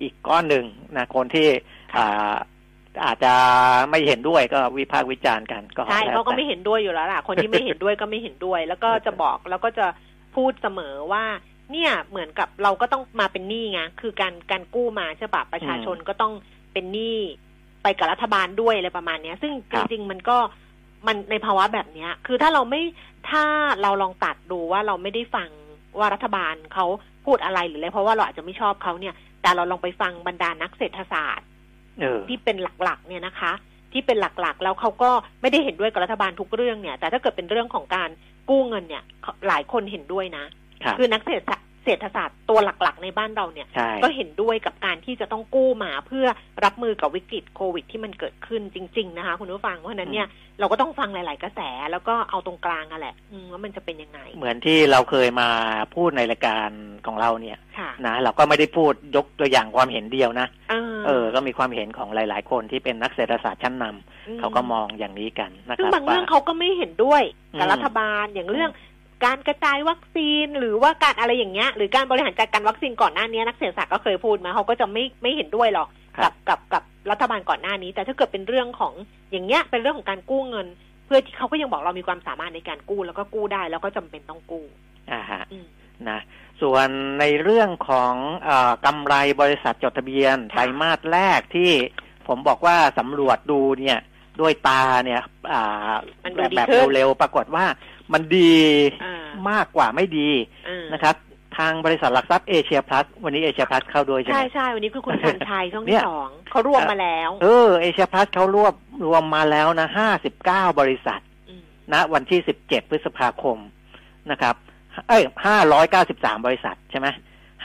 [0.02, 0.66] อีกก้อนหนึ่ง
[0.98, 1.48] นะคนที่
[1.98, 2.36] อ่า
[3.06, 3.34] อาจจะ
[3.90, 9.88] ไม่เห็นด้วยก็วิพากษ์วิจารณ์กันก็ใช่แล้วเขาก็แต่ไม่เห็นด้วยอยู่แล้วล่ะ คนที่ไม่เห็นด้วยก็ไม่เห็นด้วย แล้วก็จะบอกแล้วก็จะ
[10.36, 11.24] พูดเสมอว่า
[11.72, 16.34] เนี่ยเหมือนกับเราก็ต้องมาเป็นหนี้ไงคือการการกู้มาใช่ปะประชาชนก็ต้อง
[16.74, 17.18] เป็นหนี้
[17.84, 20.38] ไปกับรัฐบาลด้วยอะไรประมาณเนี้ย ซึ่งครัจบริงๆมันก็
[21.08, 22.82] มันในภาวะแบบเนี้ย คือถ้าเราไม่
[23.30, 23.44] ถ้า
[23.82, 25.50] เราลองตัดดูว่าเราไม่ได้ฟัง
[26.00, 26.86] ว่ารัฐบาลเขา
[27.26, 31.48] พูดอะไรหรืออะไรเพราะว่าเราอาจจะไม่ชอบเขาเนี่ย แต่เราลองไปฟังบรรดานักเศรษฐศาสตร์
[32.00, 33.52] เออที่เป็นหลักๆ เนี่ยนะคะ
[33.92, 38.10] ที่เป็นหลักๆ แล้วเขาก็ไม่ได้เห็นด้วยกับรัฐบาลทุกเรื่องเนี่ย แต่ถ้าเกิดเป็นเรื่องของการ
[38.50, 40.44] กู้เงินเนี่ยเขาหลายคนเห็นด้วยนะ
[40.84, 46.28] ครับคือนักเศรษฐศาสตร์ เศรษฐศาสตร์ตัวหลักๆ ในบ้านเราเนี่ยใช่ก็เห็นด้วยกับการที่จะต้องกู้มาเพื่อ
[46.64, 50.28] รับมือกับวิกฤตโควิด ที่มันเกิดขึ้นจริง ๆ นะคะ คุณผู้ฟังเพราะฉะนั้นเนี่ย
[50.60, 51.60] เราก็ต้องฟังหลาย ๆ กระแส
[51.92, 55.50] แล้วก็เอาตรงกลางอะแหละอืมว่ามันจะเป็นยังไง เหมือนที่เราเคยมา
[55.96, 56.70] พูดในรายการ
[57.06, 60.76] ของเราเนี่ยค่ะนะเราก็ไม่ได้พูดยกตัวอย่างความเห็นเดียวนะเอ
[61.08, 67.24] เออ ก็มีความเห็นของหลาย ๆ คนที่เป็นนักเศรษฐศาสตร์ชั้นนำเขาก็มองอย่างนี้กันนะคซึ่งรับบางเรื่องว่เขาก็ไม่เห็นด้วย
[67.60, 68.72] กับอืมรัฐบาลอย่างเรื่อง
[69.26, 78.94] การกระจายวัคซีน หรือว่าการอะไรอย่างเงี้ยหรือการบริหารจัดการวัคซีนก่อนหน้านี้นักเศรษฐศาสตร์ก็เคยพูดมาเขาก็จะไม่ไม่เห็นด้วยหรอกครักับกับกับรัฐบาลก่อนหน้านี้ แต่ถ้าเกิดเป็นเรื่องของ
[79.32, 80.68] อย่างเงี้ยเป็นเรื่องของการกู้เงิน
[81.06, 84.66] เพื่อที่เขาก็ยังบอกเรามีความสามารถในการกู้ แล้วก็กู้ได้แล้วก็จำเป็นต้องกู้
[85.12, 85.68] อ่าฮะอืม
[86.10, 86.20] นะ
[86.62, 86.88] ส่วน
[87.20, 91.72] ในเรื่องของเออกำไรบริษัทจดทะเบียนค่ะไตรมาสแรกที่
[92.28, 94.00] ผมบอกว่าสำรวจดูเนี่ย
[94.42, 95.22] ด้วยตาเนี่ย
[95.52, 95.94] อ่า
[96.24, 97.66] มันดูแบบดีแบบขึ้นเร็วๆปรากฏว่า
[98.14, 98.56] มันดี
[99.04, 100.30] อ่ามากกว่าไม่ดี
[100.70, 101.16] อ่านะครับ
[101.58, 108.74] ทางบริษัทหลักทรัพย์เอเชียพลัสวันนี้เอเชียพลัสเข้าด้วยใช่ไหใช่มใช่วันนี้คือคุณชันชัยช่องเนี่ที่ยสองเขารวมมาแล้ว เออเอเชียพลัสเขารวบ
[109.06, 113.58] รวมมาแล้วนะห้าสิบเก้าบริษัทมณวันที่17พฤษภาคม
[114.32, 114.56] นะครับ
[115.08, 115.24] เอ้ย
[115.84, 117.08] 593บริษัทใช่ไหม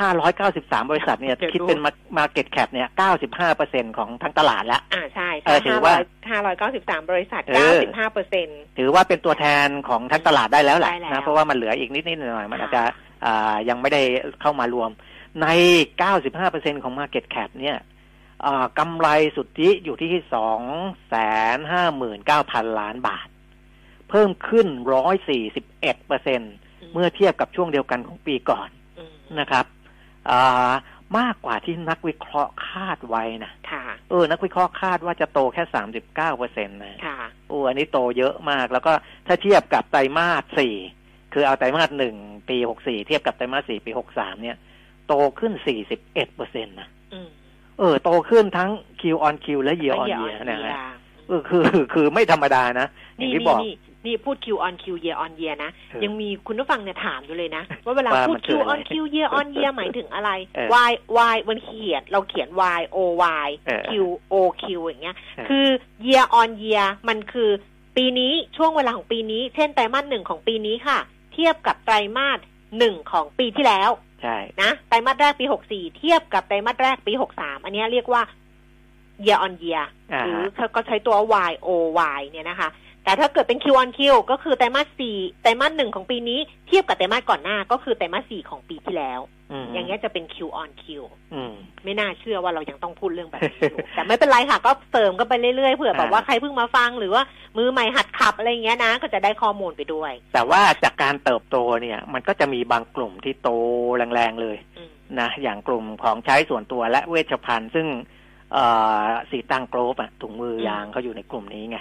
[0.07, 1.81] 593 บริษัทเนี่ยเดี๋ยวดูคิดเป็น
[2.19, 2.89] market cap เนี่ย
[3.43, 5.95] 95%ของทั้งตลาดแล้วอ่าใช่เอใช่อถือว่า
[6.31, 12.83] ห้าร้อยเก้าสิบสามบริษัทเอเก้าอสิบห้าเปอร์เซ็นต์ถือว่าเป็นตัวแทนของทั้งตลาดได้แล้วแหละได้แล้วนะเพราะว่ามันเหลืออีกนิดนิดๆหน่อยๆมันค่ะอาจจะ
[13.25, 14.03] อ่ายังไม่ได้
[14.41, 14.91] เข้ามารวม
[15.43, 15.47] ใน
[16.17, 17.77] 95%ของ Market Cap เนี่ย
[18.47, 20.11] อ่ากำไรสุทธิอยู่ที่
[22.67, 23.29] 259,000 ล้านบาท
[24.11, 24.67] เพิ่มขึ้น
[25.37, 26.41] 141เปอร์เซ็น
[26.93, 29.80] เมื่อเทียบกับช่วงเดียวกันของปีก่อนอืมนะครับอ่า
[31.19, 38.93] มากกว่าที่นักวิเคราะห์คาดไว้นะค่ะ เออ นักวิเคราะห์คาดว่าจะโตแค่สามสิบเก้าเปอร์เซ็นต์นะค่ะโอ้อันนี้โตเยอะมาก แล้วก็
[39.27, 40.75] ถ้าเทียบกับไตรมาสสี่
[41.33, 42.17] คือเอาไตรมาสหนึ่ง
[42.49, 44.57] ปีหกสี่เทียบกับไตรมาสสี่ปีหกสามเนี่ย
[45.09, 47.29] โตขึ้นสี่สิบเอ็ดเปอร์เซ็นต์นะอืม
[47.79, 50.77] เอเออ โตขึ้นทั้ง Q on Q และ Year และ on year Year on นะ year ฮะ
[51.29, 53.61] เออคือคือไม่ธรรมดานะอย่านี่งที่นี่บอก
[54.05, 59.47] นี่นี่พูด Q on Q year on year นะเออยังมีคุณผู้ฟังเนี่ยถามอยู่เลยนะ ว่าเวลาว่าพูมัดน Q คืออะไร on Q year on
[59.57, 60.93] year หมายถึงอะไรเออ y
[61.35, 62.99] y มันเขียนเราเขียน y o
[63.47, 63.91] y เออ q
[64.33, 65.67] o q อย่างเงี้ยเออคือ
[66.07, 67.51] year on year มันคือ
[67.97, 70.99] ปีนี้ช่วงเวลาของปีนี้ เช่นไตรมาสหนึ่งของปีนี้ค่ะ
[71.33, 72.39] เทียบกับไตรมาส
[72.79, 73.91] หนึ่งของปีที่แล้ว
[74.23, 78.23] ใช่นะไตรมาสแรกปีหกสี่เทียบกับไตรมาสแรกปีหกสามอันเนี้ยเรียกว่า
[79.27, 81.17] year on year อ่าหรือฮะก็ใช้ตัว
[81.51, 81.69] y o
[82.19, 82.69] y เนี่ยนะคะ
[83.05, 89.21] แต่ถ้าเกิดเป็น Q on Q ก็คือไตรมาสสี่ไตรมาสหนึ่งของปีนี้เทียบกับไตรมาสก่อนหน้าก็คือไตรมาสสี่ของปีที่แล้ว
[89.63, 90.85] มอย่างเงี้ยจะเป็น Q on Q
[91.35, 91.53] อืม
[91.85, 97.23] ไม่น่าเชื่อว่าเรายังต้องพูดเรื่องแบบนี้อยู่แต่ไม่เป็นไรค่ะ ก็เสริมกันไปเรื่อยๆเผื่อแบบอ่าว่าใครเพิ่งมาฟังหรือว่า
[97.59, 103.51] มือใหม่หัดขับอะไรอย่างเงี้ยนะ ก็จะได้ข้อมูลไปด้วย แต่ว่าจากการเติบโตเนี่ย มันก็จะมีบางกลุ่มที่โต
[104.15, 107.87] แรงๆเลยอืมนะอย่างกลุ่มของใช้ส่วนตัวและเวชภัณฑ์ซึ่ง
[108.53, 108.65] เอ่
[109.03, 111.79] อสีตังโกลบอะถุงมือยางเขาอยู่ในกลุ่มนี้ไง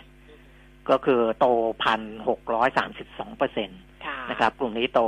[0.89, 1.46] ก็คือโต
[1.84, 3.74] พันหกร้อยสามสิบสองเปอร์เซ็นต
[4.06, 5.02] ค่ะนะครับ กลุ่มนี้โต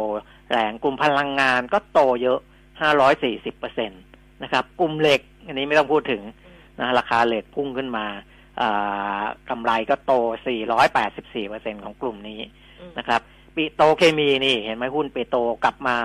[0.52, 2.40] แรงกลุ่มพลังงานก็โตเยอะ
[2.82, 3.96] ห้าร้อยสี่สิบเปอร์เซ็นต
[4.44, 6.22] นะครับ กลุ่มเหล็ก อันนี้ไม่ต้องพูดถึง
[6.80, 8.06] นะราคาเหล็กพุ่งขึ้นมา
[8.62, 10.14] อ่ากำไรก็โต
[10.82, 12.40] 484เปอร์เซ็นของกลุ่มนี้
[12.82, 13.22] อืมนะครับ
[13.56, 15.98] ปิโตเคมีนี่เห็นไหมหุ้นปิโตกลับมา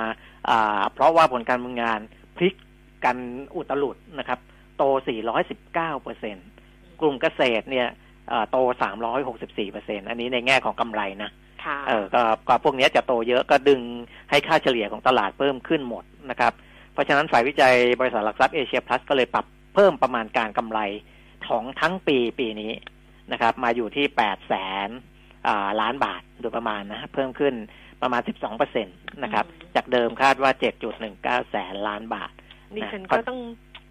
[0.48, 2.00] อ่าเพราะว่าผลการดำเนินงาน
[2.36, 2.54] พลิก
[3.04, 3.16] กัน
[3.56, 4.40] อุตลุดนะครับ
[4.76, 4.82] โต
[5.42, 6.36] 419เปอร์เซ็น
[7.00, 7.94] กลุ่มเกษตรเนี่ยอ่า
[8.50, 8.56] โต
[9.14, 11.30] 364เปอร์เซ็นอันนี้ในแง่ของกำไรนะ
[11.64, 13.80] ค่ะเออก็ก็พวกเนี้ยจะโตเยอะก็ดึง
[14.30, 16.52] ให้ค่าเฉลี่ยของตลาดเพิ่มขึ้นหมดนะครับ
[16.92, 20.80] เพราะฉะนั้นฝ่ายวิจัยบริษัทหลักทรัพย์เอเชียพลัสก็เลยปรับเพิ่มประมาณการกำไร
[21.48, 22.72] ของทั้งปีปีนี้
[23.32, 24.54] นะครับ มาอยู่ที่แปดแส
[24.86, 24.88] น
[25.80, 27.54] ล้านบาทโดยประมาณนะเพิ่มขึ้น
[28.02, 28.90] ประมาณ 12เปอร์เซ็นต
[29.22, 29.44] นะครับ
[29.76, 30.50] จากเดิมคาดว่า
[31.00, 32.30] 7.19 แสนล้านบาท
[32.76, 33.38] ดิฉันนะก็ต้อง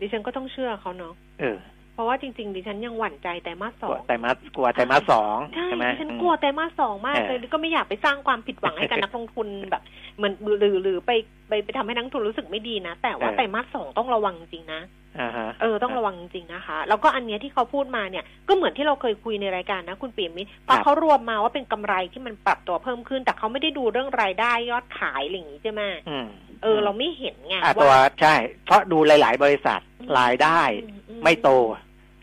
[0.01, 1.57] ดิฉันก็ต้องเชื่อเขาเนาะเออ
[1.95, 9.83] เพราะว่าจริงๆดิฉันยังหวั่นใจแต่มาสสกอลัวงไตรมาสกลัวไตรมาสสองใช่ใช่ไหมดิฉันอืมกลัวแต่มาสสองมากเออเลยก็ไม่อยากไปสร้างความผิดหวังให้กับนักลงทุนแบบ
[10.17, 11.11] เหมือนหรือหรือไป
[11.49, 14.81] ไปไปทำให้นักลงทุนรู้สึกไม่ดีนะ แต่ว่าเออแต่มาสสองต้องระวังจริงนะ
[15.19, 26.27] อ่าฮะเออต้องระวังจริงๆนะคะ แล้วก็อันเนี้ยที่เขาพูดมาเนี่ยก็เหมือนที่เราเคยคุยในรายการนะคุณปีมิตรเพราะครับเขารวมมาว่าเป็นกำไรที่มันปรับตัวเพิ่มขึ้น แต่เขาไม่ได้ดูเรื่องรายได้ยอดขายอะไรอย่างงี้ใช่ไหมอืม
[26.63, 28.33] เออ เราไม่เห็นไงอะตัวว่าใช่
[28.65, 29.79] เพราะดูหลาย ๆ บริษัท
[30.19, 31.49] รายได้อือืไม่โต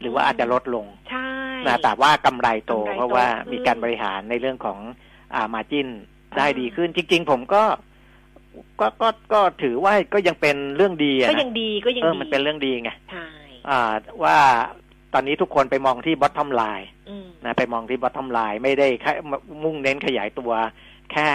[0.03, 1.29] หรือว่าอาจจะลดลงใช่
[1.67, 4.79] นะแต่ว่ากำไรโตกำไรโตเพราะว่าขึ้นมีการบริหารในเรื่องของ
[5.35, 5.88] อ่ามาจิน
[6.38, 7.62] ได้ดีขึ้น จริง ๆ ผมก็
[8.81, 13.27] ก็ก็ก็ถือว่าก็ยังเป็นเรื่องดีอะก็นะยังดีก็ยังเออดีมันเป็นเรื่องดีไงใช่
[13.69, 13.93] อ่า
[14.25, 14.38] ว่า
[15.15, 19.12] ตอนนี้ทุกคนไปมองที่ bottom line อืมนะไปมองที่ bottom line ไม่ได้แค่
[19.65, 20.53] มุ่งเน้นขยายตัว
[21.12, 21.29] แค่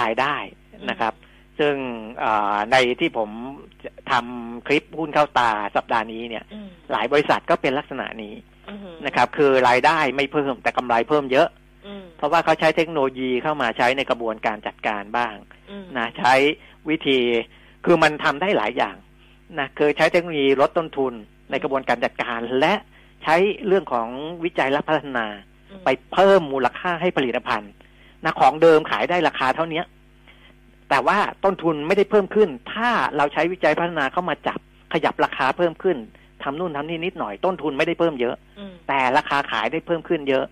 [0.00, 0.34] รายได้
[0.90, 1.12] นะครับ
[1.58, 1.74] ซึ่ง
[2.24, 3.30] อ่าในที่ผม
[4.10, 8.34] ทำคลิปหุ้นเข้าตาสัปดาห์นี้เนี่ยอืมหลายบริษัทก็เป็นลักษณะนี้
[8.70, 11.48] อืมนะครับ คือรายได้ไม่เพิ่มแต่กำไรเพิ่มเยอะ
[11.86, 15.34] อืมเพราะว่าเขาใช้เทคโนโลยีเข้ามาใช้ในกระบวนการจัดการบ้าง
[15.70, 16.34] อืมนะใช้
[16.88, 17.20] วิธี
[17.84, 18.96] คือมันทำได้หลายอย่าง
[19.58, 21.12] นะคือใช้เทคโนโลยีลดต้นทุน
[21.50, 22.74] ในกระบวนการจัดการ และ
[23.24, 23.36] ใช้
[23.66, 24.08] เรื่องของ
[24.44, 25.26] วิจัยและพัฒนา
[25.70, 27.72] อืมไปเพิ่มมูลค่าให้ผลิตภัณฑ์
[28.24, 29.84] นะของเดิมขายได้ราคาเท่าเนี้ย
[30.90, 34.58] แต่ว่าต้นทุนไม่ได้เพิ่มขึ้น ถ้าเราใช้วิจัยพัฒนาเข้ามาจับ
[34.92, 35.96] ขยับราคาเพิ่มขึ้น
[36.42, 40.44] ทำนู่นทำนี่นิดหน่อยต้นทุนไม่ได้เพิ่มเยอะอืมแต่ราคาขายได้เพิ่มขึ้นเยอะ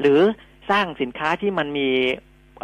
[0.00, 0.20] หรือ
[0.70, 1.88] สร้างสินค้าที่มันมี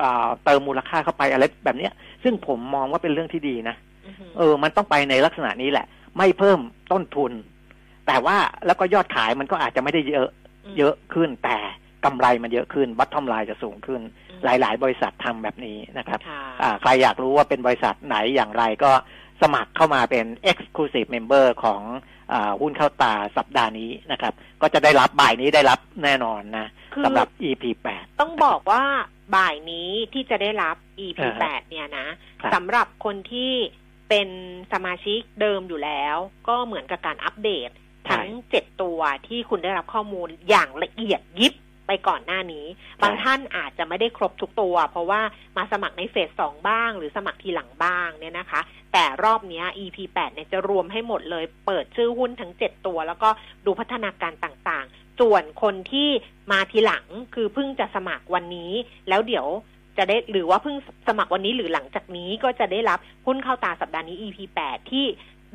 [0.02, 5.87] อ่าเติมมูลค่าเข้าไปอะไรแบบเนี้ย ซึ่งผมมองว่าเป็นเรื่องที่ดีนะอืมเออ มันต้องไปในลักษณะนี้แหละ
[6.18, 6.58] ไม่เพิ่ม
[6.92, 7.32] ต้นทุน
[8.06, 10.28] แต่ว่าแล้วก็ยอดขายมันก็อาจจะไม่ได้เยอะ
[10.78, 11.56] เยอะขึ้นแต่
[12.04, 18.90] กำไรมันเยอะขึ้นบัตทอมไลน์จะสูงขึ้นอืมหลาย ๆ บริษัททำแบบนี้นะครับค่ะอ่าใครอยากรู้ว่าเป็นบริษัทไหนอย่างไรก็
[19.42, 21.82] สมัครเข้ามาเป็น Exclusive Member ของ
[22.32, 27.64] อาหุ้นเข้าตาสัปดาห์นี้นะครับ ก็จะได้รับบ่ายนี้ได้รับแน่นอนนะคือสำหรับ EP
[27.94, 28.82] 8ต้องบอกว่า
[29.36, 32.06] บ่ายนี้ที่จะได้รับ EP อ่าฮะแปดเนี่ยนะ
[32.42, 33.52] ครับสำหรับคนที่
[34.08, 34.28] เป็น
[34.72, 36.16] สมาชิกเดิมอยู่แล้ว
[36.48, 37.70] ก็เหมือนกับการอัปเดต
[38.10, 41.54] ทั้งเจ็ดตัวที่คุณได้รับข้อมูลอย่างละเอียดยิบ
[41.86, 42.66] ไปก่อนหน้านี้
[43.02, 45.20] บางท่านอาจจะไม่ได้ครบทุกตัว เพราะว่า
[45.56, 48.60] มาสมัครในเฟสสองบ้าง หรือสมัครทีหลังบ้างเนี่ยนะคะ
[48.92, 53.28] แต่รอบเนี้ย EP 8เนี่ยจะรวมให้หมดเลย เปิดชื่อหุ้นทั้ง 7 ตัว แล้วก็
[53.66, 56.08] ดูพัฒนาการต่างๆ ส่วนคนที่
[56.50, 58.72] มาทีหลังคือเพิ่งจะสมัครวันนี้
[59.08, 59.46] แล้วเดี๋ยว
[59.98, 60.76] จะได้หรือว่าเพิ่ง
[61.08, 65.06] สมัครวันนี้หรือหลังจากนี้ก็จะได้รับหุ้นเข้าตาสัปดาห์นี้ EP 8ที่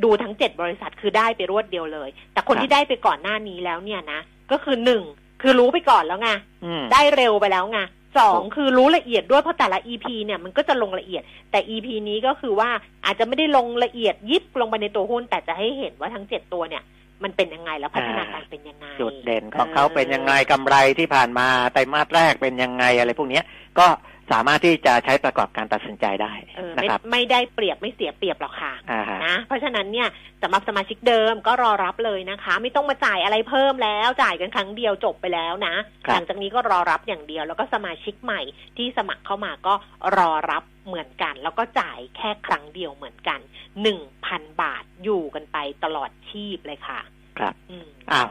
[0.04, 4.20] ดูทั้ง7บริษัทคือได้ไปรวดเดียวเลย แต่คนครับที่ได้ไปก่อนหน้านี้แล้วเนี่ยนะ
[4.52, 5.04] ก็คือหนึ่ง
[5.42, 6.30] คือรู้ไปก่อนแล้วไง
[6.66, 7.80] อืมได้เร็วไปแล้วไง
[8.18, 12.70] สองถูกคือรู้ละเอียดด้วยเพราะแต่ละ EP เนี่ยมันก็จะลงละเอียด แต่ EP นี้ก็คือว่า
[13.06, 16.84] อาจจะไม่ได้ลงละเอียดยิบลงไปในตัวหุ้น แต่จะให้เห็นว่าทั้งเจ็ดตัวเนี่ย
[17.24, 23.44] มันเป็นยังไงแล้วพัฒนาการเป็นยังไง จุดเด่นของเขาเป็นยังไงกำไรที่ผ่านมาไตรมาสแรกเป็นยังไงอะไรพวกเนี้ย
[23.80, 23.88] ก็
[24.32, 30.08] สามารถที่จะใช้ประกอบการตัดสินใจได้เออนะไม่ครับไม่ได้เปรียบไม่เสียเปรียบหรอกค่ะอ่าฮะนะเพราะฉะนั้นเนี่ย
[30.42, 38.42] สำหรับสมาชิกเดิมก็รอรับเลยนะคะ ไม่ต้องมาจ่ายอะไรเพิ่มแล้ว จ่ายกันครั้งเดียวจบไปแล้วนะครับหลังจากนี้ก็รอรับอย่างเดียว แล้วก็สมาชิกใหม่
[38.78, 39.74] ที่สมัครเข้ามาก็
[40.18, 43.40] รอรับเหมือนกัน แล้วก็จ่ายแค่ครั้งเดียวเหมือนกัน
[43.82, 47.00] หนึ่งพันบาทอยู่กันไปตลอดชีพเลยค่ะ
[47.40, 48.28] ครับอืมอ้าว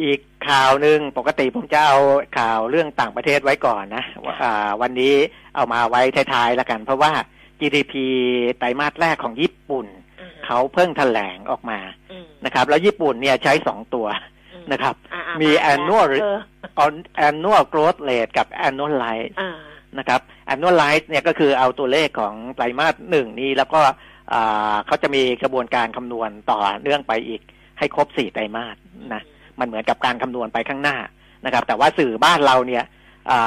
[0.00, 1.96] อีกข่าวหนึ่งปกติผมจะเอา
[2.38, 5.14] ข่าวเรื่องต่างประเทศไว้ก่อนนะว่าอ่าวันนี้
[5.54, 6.00] เอามาไว้
[6.32, 7.12] ท้ายๆแล้วกัน เพราะว่า
[7.60, 7.94] GDP
[8.58, 9.86] ไตรมาสแรกของญี่ปุ่น
[10.20, 11.78] อ่ฮะเขาเพิ่งแถลงออกมา
[12.12, 14.06] อืมนะครับ แล้วญี่ปุ่นเนี่ยใช้สองตัว
[14.52, 16.38] อืมนะครับอ่าอ่ามีา annual เออ
[17.28, 19.58] annual growth rate กับ annualized อ่า
[19.98, 20.20] นะครับ
[20.52, 23.80] annualized เนี่ยก็คือเอาตัวเลขของไตรมาสหนึ่งนี้แล้วก็
[24.32, 27.42] อ่าเขาจะมีกระบวนการคำนวณต่อเนื่องไปอีก
[27.78, 28.76] ให้ครบสี่ไตรมาส
[29.14, 29.22] นะ
[29.60, 30.96] มันเหมือนกับการคำนวณไปข้างหน้า
[31.44, 32.84] นะครับ แต่ว่าสื่อบ้านเราเนี่ย
[33.30, 33.38] อ่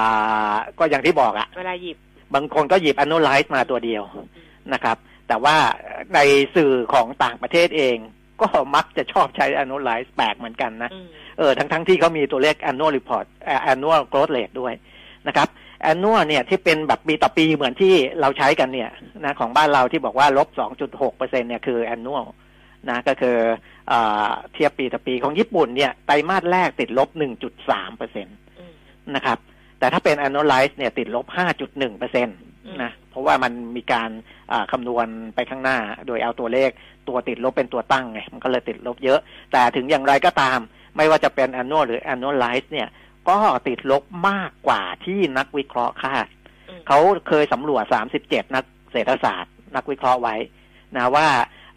[0.52, 1.98] าก็อย่างที่บอกอะเวลาหยิบ
[2.36, 4.04] บางคนก็หยิบ annualize มาตัวเดียว
[4.74, 5.56] นะครับ แต่ว่า
[6.16, 6.20] ใน
[6.56, 7.98] สื่อของต่างประเทศเอง
[8.42, 14.74] ก็มักจะชอบใช้ annualize แปลกเหมือนกันนะอืมเออทั้งทั้งที่เขามีตัวเลข annual report เอ่อ annual growth rate ด้วย
[15.28, 15.48] นะครับ
[15.92, 18.90] annual เนี่ยที่เป็นแบบปีต่อปีเหมือนที่เราใช้กันเนี่ย
[19.24, 20.48] นะของบ้านเราที่บอกว่าลบ
[20.84, 22.26] 2.6เปอร์เซ็นเนี่ยคือ annual
[22.90, 23.38] นะก็คือ
[23.92, 27.10] อาเทียบปีต่อปีของญี่ปุ่นเนี่ยไตรมาสแรกติดลบ
[27.54, 28.74] 1.3เปอร์เซ็นตอืม
[29.16, 29.38] นะครับ
[29.80, 31.26] แต่ถ้าเป็น annualize เนี่ยติดลบ
[31.64, 32.34] 5.1เปอร์เซ็นต
[32.84, 34.10] นะเพราะว่ามันมีการ
[34.52, 36.70] อ่าคำนวณไปข้างหน้า โดยเอาตัวเลข
[37.08, 39.20] ตัวติดลบเป็นตัวตั้งไงมันก็เลยติดลบเยอะ
[39.52, 40.60] แต่ถึงอย่างไรก็ตาม
[40.98, 42.88] ไม่ว่าจะเป็น annual หรือ annualize เนี่ย
[43.30, 46.28] ก็ติดลบมากกว่าที่นักวิเคราะห์คาด
[46.70, 47.84] อืมเขาเคยสำรวจ
[48.20, 50.36] 37 นักเศรษฐศาสตร์ นักวิเคราะห์ไว้
[50.96, 51.28] นะว่า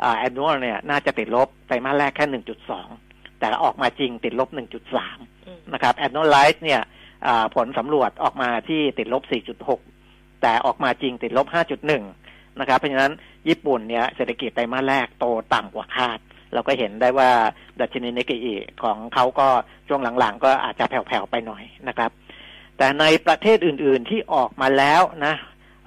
[0.03, 2.43] อ่า annual เนี่ยน่าจะติดลบไตรมาสแรกแค่
[2.83, 6.81] 1.2 แต่ออกมาจริงติดลบ 1.3อืมนะครับ annualize เนี่ย
[7.27, 9.23] อ่าผลสำรวจออกมาที่ติดลบ
[9.83, 11.47] 4.6 แต่ออกมาจริงติดลบ
[12.03, 13.13] 5.1 นะครับ เพราะฉะนั้น
[13.49, 16.19] ญี่ปุ่นเนี่ยเศรษฐกิจไตรมาสแรกโตต่ำกว่าคาด
[16.55, 17.31] เราก็เห็นได้ว่า
[17.81, 19.49] ดัชนีนิกเกอิของเขาก็
[19.89, 22.11] ช่วงหลังๆ ก็อาจจะแผ่วๆไปหน่อยนะครับ
[22.79, 25.35] แต่ในประเทศอื่นๆที่ออกมาแล้วนะ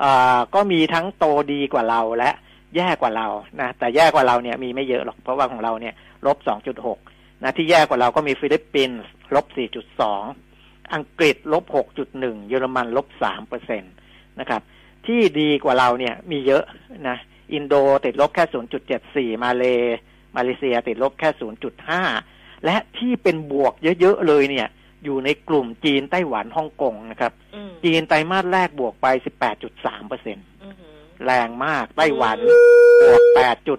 [0.04, 2.32] อ่าก็มีทั้งโตดีกว่าเราและ
[2.76, 3.28] แย่กว่าเรา
[3.62, 5.94] นะแต่แย่กว่าเราเนี่ยมีไม่เยอะหรอกเพราะว่าของเราเนี่ย
[6.26, 6.38] ลบ
[6.92, 9.02] 2.6นะที่แย่กว่าเราก็มีฟิลิปปินส์
[9.36, 9.46] ลบ
[10.20, 11.64] 4.2อังกฤษลบ
[12.08, 13.88] 6.1เยอรมันลบ3เปอร์เซ็นต
[14.40, 14.62] นะครับ
[15.08, 16.64] ที่ดีกว่าเราเนี่ยมีเยอะ
[17.08, 17.18] นะ
[17.54, 17.74] อินโด
[18.06, 18.46] ติดลบแค่
[19.34, 19.64] 0.74มาเล
[20.36, 21.30] มาเลเซียติดลบแค่
[21.98, 24.68] 0.5และที่เป็นบวกเยอะ ๆ เลยเนี่ย
[25.04, 29.08] อยู่ในกลุ่มจีนไต้หวันฮ่องกงนะครับอืมจีนไตรมาสแรกบวกไป
[29.58, 30.74] 18.3เปอร์เซ็นอืม
[31.26, 32.38] แรงมากไต้หวัน
[33.02, 33.22] บวก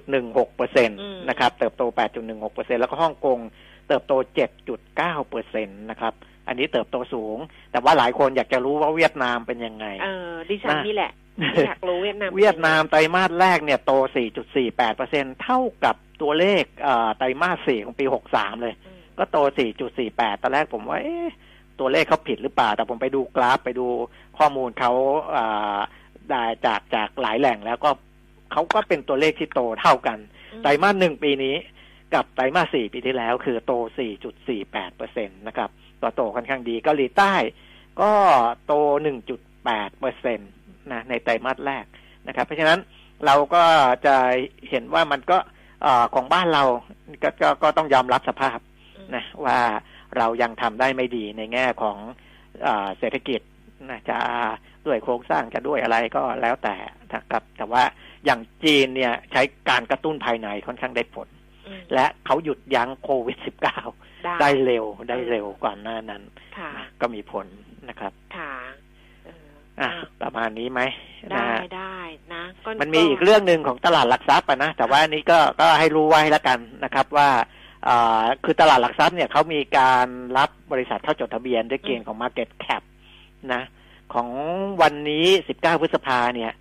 [0.01, 1.83] 8.16เปอร์เซ็นตอืมนะครับ เติบโต
[2.21, 3.39] 8.16เปอร์เซ็นแล้วก็ฮ่องกง
[3.89, 4.13] เติบโต
[4.71, 6.15] 7.9เปอร์เซ็นตนะครับ
[6.49, 7.39] อันนี้เติบโตสูง
[7.71, 11.13] แต่ว่าหลายคนอยากจะรู้ว่าเวียดนามเป็นยังไง เออดิฉันนี่แหละ
[11.55, 13.93] ที่อยากรู้เวียดนาม เวียดนามไตรมาสแรกเนี่ยโต
[14.45, 19.39] 4.48เปอร์เซ็นเท่ากับตัวเลขเอ่อไตรมาส 4 ของปี 63 เลยอืมก็โต
[19.91, 21.29] 4.48 ตอนแรกผมว่า เอ๊ะ
[21.81, 23.87] ตัวเลขเขาผิดหรือเปล่า แต่ผมไปดูกราฟไปดู
[24.39, 24.93] ข้อมูลเขา
[25.37, 26.02] อ่าได้
[26.33, 27.91] จากจากหลายแหล่งแล้วก็
[28.53, 30.19] เขาก็เป็นตัวเลขที่โตเท่ากัน
[30.63, 31.55] ไตรมาสหนึ่งปีนี้
[32.15, 33.73] กับไตรมาสสี่ปีที่แล้วคือโต
[34.35, 35.71] 4.48เปอร์เซ็นตนะครับ
[36.03, 37.35] ก็โตค่อนข้างดีเกาหลีใต้
[38.01, 38.13] ก็
[38.67, 38.73] โต
[39.37, 40.45] 1.8เปอร์เซ็นต
[40.93, 41.85] นะในไตรมาสแรก
[42.27, 42.79] นะครับ เพราะฉะนั้น
[43.27, 43.63] เราก็
[44.07, 44.17] จะ
[44.71, 45.39] เห็นว่ามันก็
[45.83, 46.65] เอ่อของบ้านเรา
[47.23, 48.59] ก็ก็ก็ต้องยอมรับสภาพ
[49.15, 49.59] นะว่า
[50.19, 51.97] เรายังทำได้ไม่ดีในแง่ของ
[52.67, 53.41] อาเศรษฐกิจ
[53.91, 54.19] นะจะ
[54.87, 56.77] ด้วยโครงสร้างจะด้วยอะไรก็แล้วแต่
[57.15, 57.83] นะครับ แต่ว่า
[58.25, 61.29] อย่างจีนเนี่ยใช้การกระตุ้นภายในค่อนข้างได้ผล
[61.67, 66.23] อืมและเขาหยุดยั้งโควิด -19 ได้ได้เร็วได้เร็วกว่าหน้านั้น
[66.59, 67.47] ค่ะนะก็มีผล
[67.89, 68.53] นะครับค่ะ
[69.25, 69.47] เออ
[69.81, 69.89] อะ
[70.23, 70.81] ประมาณนี้ไหม
[71.33, 71.99] นะได้ฮะได้
[72.35, 77.31] นะก็มันมีอีกเรื่องหนึ่งของตลาดหลักทรัพย์อะนะแต่ว่าอันนี้ก็ก็ให้รู้ไว้แล้วกันนะครับว่า
[77.89, 80.07] อ่าคือตลาดหลักทรัพย์เนี่ยเขามีการ
[80.39, 82.83] รับบริษัทเข้าจดทะเบียนด้วยเกณฑ์ของ Market Cap
[83.53, 83.63] นะ
[84.15, 84.29] ของ
[84.83, 86.53] วันนี้ 19 พฤษภาเนี่ย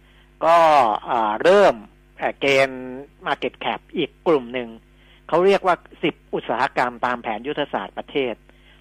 [0.46, 0.58] ก็
[1.10, 1.76] อ่าเริ่ม
[2.20, 2.84] เอ่อเกณฑ์
[3.28, 4.70] Market Cap อีกกลุ่มหนึ่ง
[5.28, 5.76] เขาเรียกว่า
[6.06, 8.36] 10 อุตสาหกรรมตามแผนยุทธศาสตร์ประเทศ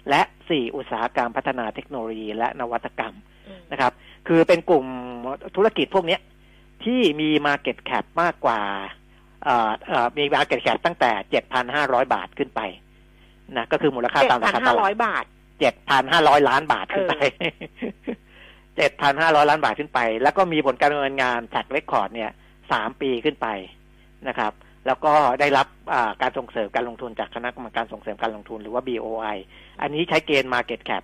[0.09, 3.15] และ 4 อุตสาหกรรมพัฒนาเทคโนโลยีและนวัตกรรม
[3.47, 3.93] อืมนะครับ
[4.27, 4.85] คือเป็นกลุ่ม
[5.55, 6.21] ธุรกิจพวกเนี้ย
[6.83, 8.59] ที่มี Market Cap มากกว่า
[9.43, 11.11] เอ่อเอ่อมี Market Cap ตั้งแต่
[11.63, 12.61] 7,500 บาทขึ้นไป
[13.57, 15.25] นะก็คือมูลค่าเจ็ดตามราพันคาตห้าลาร้อดยบาท
[15.87, 17.13] 7,500 ล้านบาทขึ้นไป
[18.89, 22.31] 7,500ล้านบาทขึ้นไป แล้วก็มีผลการดำเนินงานแท็กเรคคอร์ดเนี่ย
[22.71, 23.47] สามปีขึ้นไป
[24.27, 24.53] นะครับ
[24.87, 25.67] แล้วก็ได้รับ
[26.21, 29.37] การส่งเสริมการลงทุนจากคณะกรรมการส่งเสริมการลงทุนหรือว่า BOI
[29.81, 31.03] อันนี้ใช้เกณฑ์ Market Cap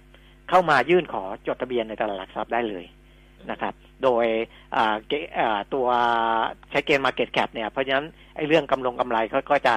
[0.50, 2.86] เข้ามายื่นขอจดทะเบียนในตลาดหลักทรัพย์ได้เลย
[3.52, 3.74] นะครับ
[4.04, 4.26] โดย
[5.74, 5.88] ตัว
[6.72, 8.06] ใช้เกณฑ์ Market Cap เนี่ย เพราะฉะนั้น
[8.36, 9.76] ไอ้เรื่องกำลงกำไรเขาก็จะ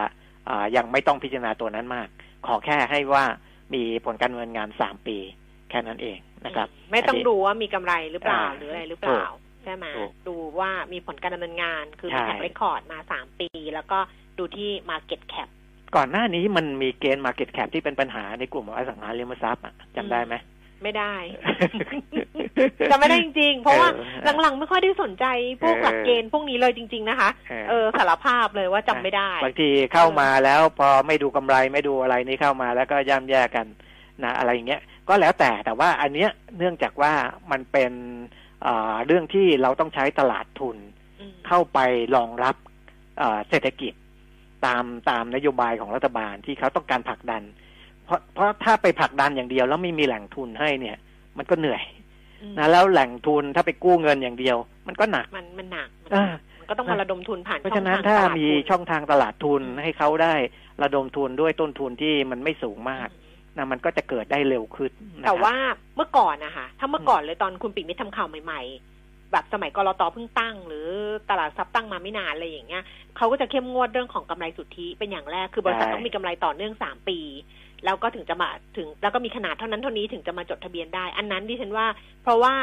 [0.76, 2.08] ยังไม่ต้องพิจารณาตัวนั้นมาก
[2.46, 3.24] ขอแค่ให้ว่า
[3.74, 5.18] มีผลการดำเงินงานสามปี
[5.70, 9.24] แค่นั้นเองนะครับ ไม่ต้องดูว่ามีกำไรหรือเปล่าหรืออะไรหรือเปล่า
[9.64, 9.86] ใช่ไหม
[10.28, 13.98] ดูว่ามีผลการดำเนินงานคือแท็กเรคคอร์ดมาสามปี แล้วก็
[14.38, 15.48] ดูที่ Market Cap
[15.96, 19.64] ก่อนหน้านี้มันมีเกณฑ์ Market Cap ที่เป็นปัญหาในกลุ่มอสังหาริมทรัพย์
[19.96, 20.36] จำได้ไหม
[20.82, 21.14] ไม่ได้
[22.90, 23.88] จำไม่ได้จริงๆ เพราะว่า
[24.40, 25.26] หลังๆ ไม่ค่อยได้สนใจ
[25.62, 27.30] พวกหลักเกณฑ์พวกนี้เลยจริง ๆ นะคะ
[27.70, 33.66] เออสารภาพเลยว่าจำไม่ได้ บางทีเข้ามาแล้วพอไม่ดูกำไรไม่ดูอะไรนี่เข้ามาแล้วก็ย่ำแย่กัน
[34.24, 34.80] นะอะไรอย่างเงี้ย
[35.10, 37.12] ก็แล้วแต่แต่ว่าอันเนี้ยเนื่องจากว่า
[37.50, 37.92] มันเป็น
[39.06, 40.76] เรื่องที่เราต้องใช้ตลาดทุน
[41.46, 41.78] เข้าไป
[42.16, 42.56] รองรับ
[43.48, 43.92] เศรษฐกิจ
[44.66, 47.42] ตามตามนโยบายของรัฐบาลที่เขาต้องการผลักดัน
[48.04, 50.96] เพราะเพราะถ้าไปผลักดันอย่างเดียว แล้วไม่มีแหล่งทุนให้เนี่ย
[51.38, 51.82] มันก็เหนื่อย
[52.58, 54.56] นะแล้วแหล่งทุนถ้าไปกู้เงินอย่างเดียว
[54.86, 55.88] มันก็หนักมันมันหนัก
[56.60, 60.34] มันก็ต้องมาระดมทุนผ่านเพราะฉะนั้นถ้ามีช่องทางตลาดทุนให้เขาได้
[60.82, 63.08] ระดมทุนด้วยต้นทุนที่มันไม่สูงมาก
[63.56, 64.90] นะมันก็จะเกิดได้เร็วขึ้น
[65.24, 65.54] แต่ว่า
[65.96, 68.60] เมื่อก่อนนะคะถ้าเมื่อก่อนเลยตอนคุณปิ่นมิตรทำข่าวใหม่
[68.96, 70.88] ๆ แบบสมัยกรตเพิ่งตั้ง หรือ
[71.30, 72.84] ตลาดทรัพย์ตั้งมาไม่นานอะไรอย่างเงี้ย
[73.16, 77.18] เขาก็จะเข้มงวดเรื่องของกำไรสุทธิเป็นอย่างแรกคือบริษัทต้องมีกำไรต่อเนื่องสามปี
[77.84, 81.86] แล้วก็ถึงจะมาถึงแล้วก็มีขนาดเท่านั้นเท่านี้ถึงจะมาจดทะเบียนได้ อันนั้นดิฉันว่า
[82.22, 82.54] เพราะว่า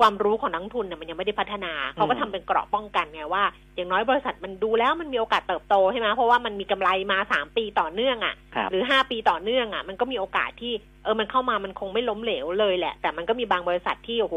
[0.00, 3.44] ความรู้ของนักทุนเนี่ยมันยังไม่ได้พัฒนา เขาก็ทำเป็นเกราะป้องกันไงว่า
[3.76, 10.72] อย่างน้อยบริษัทมันดูแล้วมันมีโอกาสเติบโตใช่ไหมเพราะว่ามันมีกำไรมาสามปีต่อเนื่องอะ่ะ หรือห้าปีต่อเนื่องอะ่ะ มันก็มีโอกาสที่
[11.04, 14.36] เออมันเข้ามามันคงไม่ล้มเหลวเลยแหละ แต่มันก็มีบางบริษัทที่โอ้โห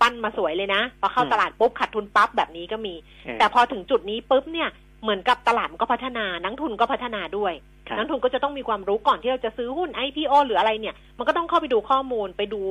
[0.00, 2.94] ปั้นมาสวยเลยนะพอเข้าตลาดปุ๊บขาดทุนปั๊บแบบนี้ก็มี
[3.38, 4.68] แต่พอถึงจุดนี้ปุ๊บเนี่ย
[5.02, 7.52] เหมือนกับตลาดมันก็พัฒนา นักทุนก็พัฒนาด้วย
[7.96, 12.62] นักทุนก็จะต้องมีความรู้ก่อนที่เราจะซื้อหุ้น IPO หรืออะไรเนี่ย มันก็ต้องเข้าไปดูข้อมูลไปดู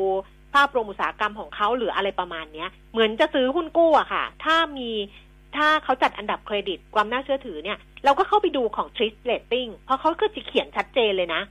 [0.56, 4.89] ภาพรวมอุตสาหกรรมของเขาหรืออะไรประมาณเนี้ย เหมือนจะซื้อหุ้นกู้อะค่ะ ถ้ามี
[5.58, 11.41] ถ้าเขาจัดอันดับเครดิตความน่าเชื่อถือเนี่ย เราก็เข้าไปดูของ t r i s Rating เพราะเขาก็จะเขียนชัดเจนเลยนะ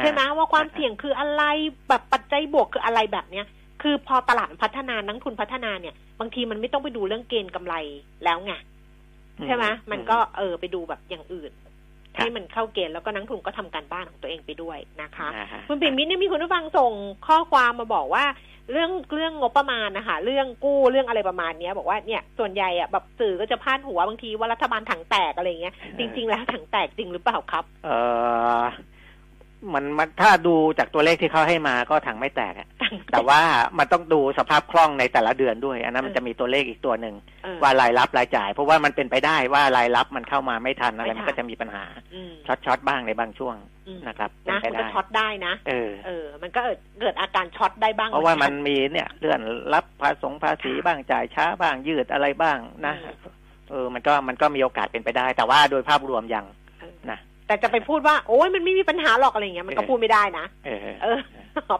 [0.00, 1.42] ใช่ไหมว่าความเสี่ยงคืออะไร
[1.88, 3.46] แบบปัจจัยบวกคืออะไรแบบเนี้ย
[3.82, 7.74] คือพอตลาดพัฒนานักทุนพัฒนาเนี่ย บางทีมันไม่ต้องไปดูเรื่องเกณฑ์กำไร
[8.24, 8.52] แล้วไง
[9.46, 11.52] ใช่ไหมมันก็เออไปดูแบบอย่างอื่น
[12.16, 15.28] ให้มันเข้าเกณฑ์แล้วก็นักทุนก็ทำการบ้านของตัวเองไปด้วยนะคะ
[15.68, 16.92] คุณปิ่มมิตรเนี่ยมีคุณผู้ฟังส่ง
[17.26, 18.24] ข้อความมาบอกว่า
[18.72, 27.88] เรื่องเรื่องงบประมาณนะคะเรื่องกู้เรื่องอะไรประมาณเนี้ย บอกว่าเนี่ยส่วนใหญ่อะแบบสื่อก็จะพาดหัวบางทีว่ารัฐบาลถังแตกอะไรเงี้ยจริง ๆ แล้วถังแตกจริงหรือเปล่าครับ เอ
[28.60, 28.64] อ
[29.72, 32.54] มันมันถ้าดูจากตัวเลขที่เขาให้มาก็ถังไม่แตก
[33.12, 33.40] แต่ว่า
[33.78, 37.14] มันต้องดูสภาพคล่องในแต่ละเดือนด้วย อันนั้นมันจะมีตัวเลขอีกตัวหนึ่ง
[37.62, 41.84] ว่ารายรับรายจ่าย เพราะว่ามันเป็นไปได้ว่ารายรับมันเข้ามาไม่ทันอะไรมันก็จะมีปัญหา
[42.46, 43.56] ช็อตช็อตบ้างในบางช่วง
[44.08, 46.62] นะครับนะมันก็ช็อตได้นะเออเออ มันก็
[47.00, 49.40] เกิดอาการช็อตได้บ้าง เพราะว่ามันมีเนี่ยเลื่อน
[49.74, 52.94] รับภาษีภาษีบ้างจ่ายช้าบ้างยืดอะไรบ้างนะ
[53.70, 56.54] เออมันก็มันก็มีโอกาสเป็นไปได้ แต่ว่าโดยภาพรวมยังนะ
[57.46, 60.44] แต่จะไปพูดว่า โอ้ยมันไม่มีปัญหาหรอกอะไรเงี้ยมันก็พูดไม่ได้นะ
[61.02, 61.18] เออ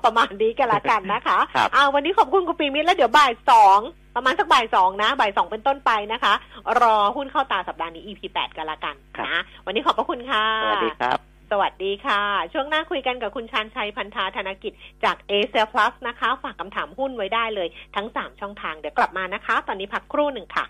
[0.05, 1.39] ประมาณนี้กันละกันนะคะ
[1.75, 3.79] อ้าววันนี้ขอบคุณคุณปีมิตรแล้วเดี๋ยวบ่ายสอง
[4.17, 6.33] ประมาณสักบ่ายสองนะบ่ายสองเป็นต้นไปนะคะ
[6.81, 8.95] รอหุ้นเข้าตาสัปดาห์นี้ EP แปดกันละกัน
[9.27, 11.19] นะวันนี้ขอบพระคุณค่ะ สวัสดีครับ
[11.53, 14.73] สวัสดีค่ะ ช่วงหน้าคุยกันกับคุณชานชัยพันธาธนกิจ
[15.05, 20.65] จากเอเซียพลัสนะคะ ฝากคำถามหุ้นไว้ได้เลยทั้งสามช่องทางเดี๋ยวกลับมานะคะ ตอนนี้พักครู่หนึ่งค่ะ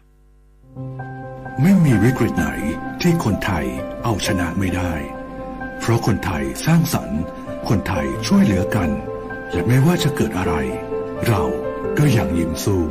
[1.62, 2.46] ไม่มีวิกฤตไหน
[3.00, 3.66] ที่คนไทย
[4.04, 4.92] เอาชนะไม่ได้
[5.80, 7.22] เพราะคนไทยสร้างสรรค์
[7.68, 8.90] คนไทยช่วยเหลือกัน
[9.52, 10.54] และไม่ว่าจะเกิดอะไร
[11.26, 11.42] เรา
[11.98, 12.82] ก็ยังยิ้มสู้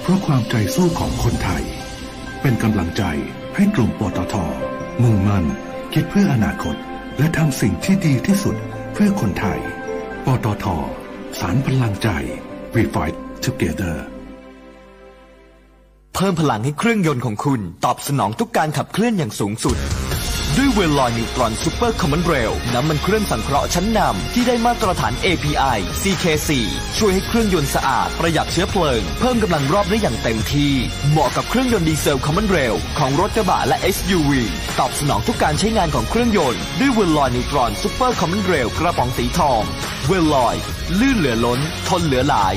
[0.00, 1.64] เพราะความใจสู้ของคนไทย
[2.40, 3.04] เป็นกำลังใจ
[3.56, 4.34] ให้กลุ่มปตท
[5.02, 5.44] มุ่งมั่น
[5.92, 6.76] คิดเพื่ออนาคต
[7.18, 8.56] และทำสิ่งที่ดีที่สุด
[8.92, 9.60] เพื่อคนไทย
[10.24, 10.66] ปตท
[11.38, 12.08] สารพลังใจ
[12.74, 13.96] We Fight Together
[16.14, 19.76] เพิ่มพลังให้เครื่องยนต์ของคุณ ตอบสนองทุกการขับเคลื่อนอย่างสูงสุด
[20.56, 26.50] ด้วยเวลลอยนิวตรอนซูเปอร์คอมมอนเรลน้ำมันเครื่องสังเคราะห์ชั้นนำที่ได้มาตรฐาน API CK4
[26.98, 30.72] ช่วยให้เครื่องยนต์สะอาด ประหยัดเชื้อเพลิง เพิ่มกำลังรอบได้อย่างเต็มที่
[31.10, 34.30] เหมาะกับเครื่องยนต์ดีเซล common rail ของรถกระบะและ SUV
[34.78, 39.62] ตอบสนองทุกการใช้งานของเครื่องยนต์ด้วยเวลลอยนิวตรอนซูเปอร์คอมมอนเรลกระป๋องสีทอง
[40.08, 40.56] เวลลอย
[41.00, 42.56] ลื่นเหลือล้น ทนเหลือหลาย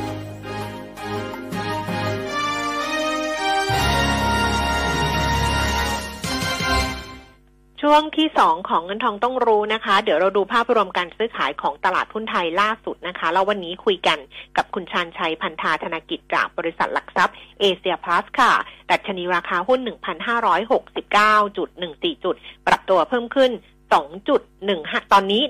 [7.93, 14.17] ช่วงที่สองของเงินทองต้องรู้นะคะ เดี๋ยวเราดูภาพรวมการซื้อขายของตลาดหุ้นไทยล่าสุดนะคะ แล้ววันนี้คุยกัน
[14.57, 18.51] กับคุณชานชัยพันธาธนกิจจากบริษัทหลักทรัพย์เอเชียพลัสค่ะ
[18.91, 22.35] ดัชนีราคาหุ้น 1,569.14 จุด
[22.67, 23.51] ปรับตัวเพิ่มขึ้น
[23.91, 25.41] 2.15 ตอนนี้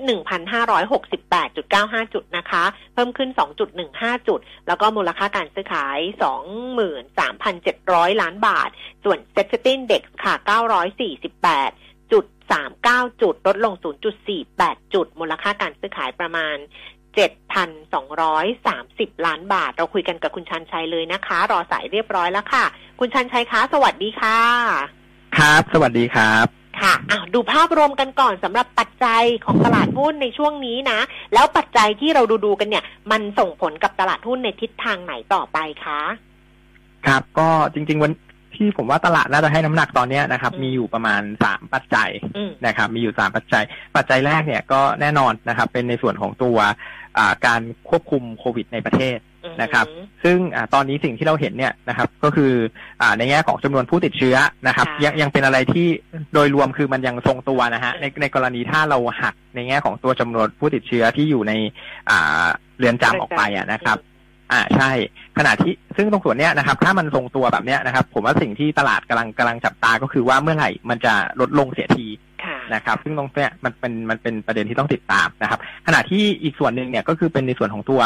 [0.58, 2.64] 1,568.95 จุดนะคะ
[2.94, 3.30] เพิ่มขึ้น
[3.78, 5.98] 2.15 จุด แล้วก็มูลค่าการซื้อขาย
[6.90, 8.68] 23,700 ล้านบาท
[9.04, 10.34] ส่วน s e t ตินเด็กค่ะ
[11.40, 11.91] 948
[12.42, 12.54] จุด
[13.04, 13.74] 39 จุด ลดลง
[14.34, 16.56] 0.48 จุด มูลค่าการซื้อขายประมาณ
[17.90, 22.64] 7,230 ล้านบาท เราคุยกันกับคุณชันชัยเลยนะคะ รอสายเรียบร้อยแล้วค่ะ
[23.00, 24.38] คุณชันชัยคะ สวัสดีค่ะ
[25.36, 26.46] ครับ สวัสดีครับ
[26.80, 30.98] ค่ะอ้าวดูภาพรวมกันก่อนสำหรับปัจจัยของตลาดหุ้นในช่วงนี้นะ
[31.34, 36.02] แล้วปัจจัยที่เราดูดูๆกันเนี่ย มันส่งผลกับตลาดหุ้นในทิศทางไหนต่อไปคะ
[37.06, 38.12] ครับ ก็จริง ๆ วัน
[38.62, 43.64] ที่ผมว่าตลาดน่าจะให้น้ำหนักตอนเนี้ยนะครับอืมมีอยู่ประมาณสามปัจจัยอืมนะครับ มีอยู่สามปัจจัย
[43.96, 46.56] ปัจจัยแรกเนี่ยก็แน่นอนนะครับ เป็นในส่วนของตัว
[47.18, 49.86] อ่าการควบคุมโควิดในประเทศอืมนะครับ
[50.24, 52.52] ซึ่งอาตอนนี้สิ่งที่เราเห็นเนี่ยนะครับ ก็คือ
[53.02, 54.36] อาในแง่ของจำนวนผู้ติดเชื้อ
[54.66, 55.86] นะครับค่ะยังยังเป็นอะไรที่
[56.34, 61.52] โดยรวมคือมันยังทรงตัวนะฮะในในกรณีถ้าเราหักในแง่ของตัวจำนวนผู้ติดเชื้อที่อยู่ใน
[62.10, 62.44] อ่า
[62.78, 63.98] เรือนจำออกไปอะนะครับ
[64.52, 64.90] อ่าใช่
[65.38, 72.06] ขณะที่ซึ่งตรงส่วนเนี้ยนะครับ ถ้ามันทรงตัวแบบเนี้ยนะครับ ผมว่าสิ่งที่ตลาดกำลังกำลังจับตาก็คือว่าเมื่อไหร่มันจะลดลงเสียที
[72.74, 78.00] นะครับ ซึ่งตรงเนี้ยมันเป็นมันเป็นประเด็นที่ต้องติดตามนะครับ ขณะที่อีกส่วนหนึ่งเนี่ยก็คือเป็นในส่วนของตัว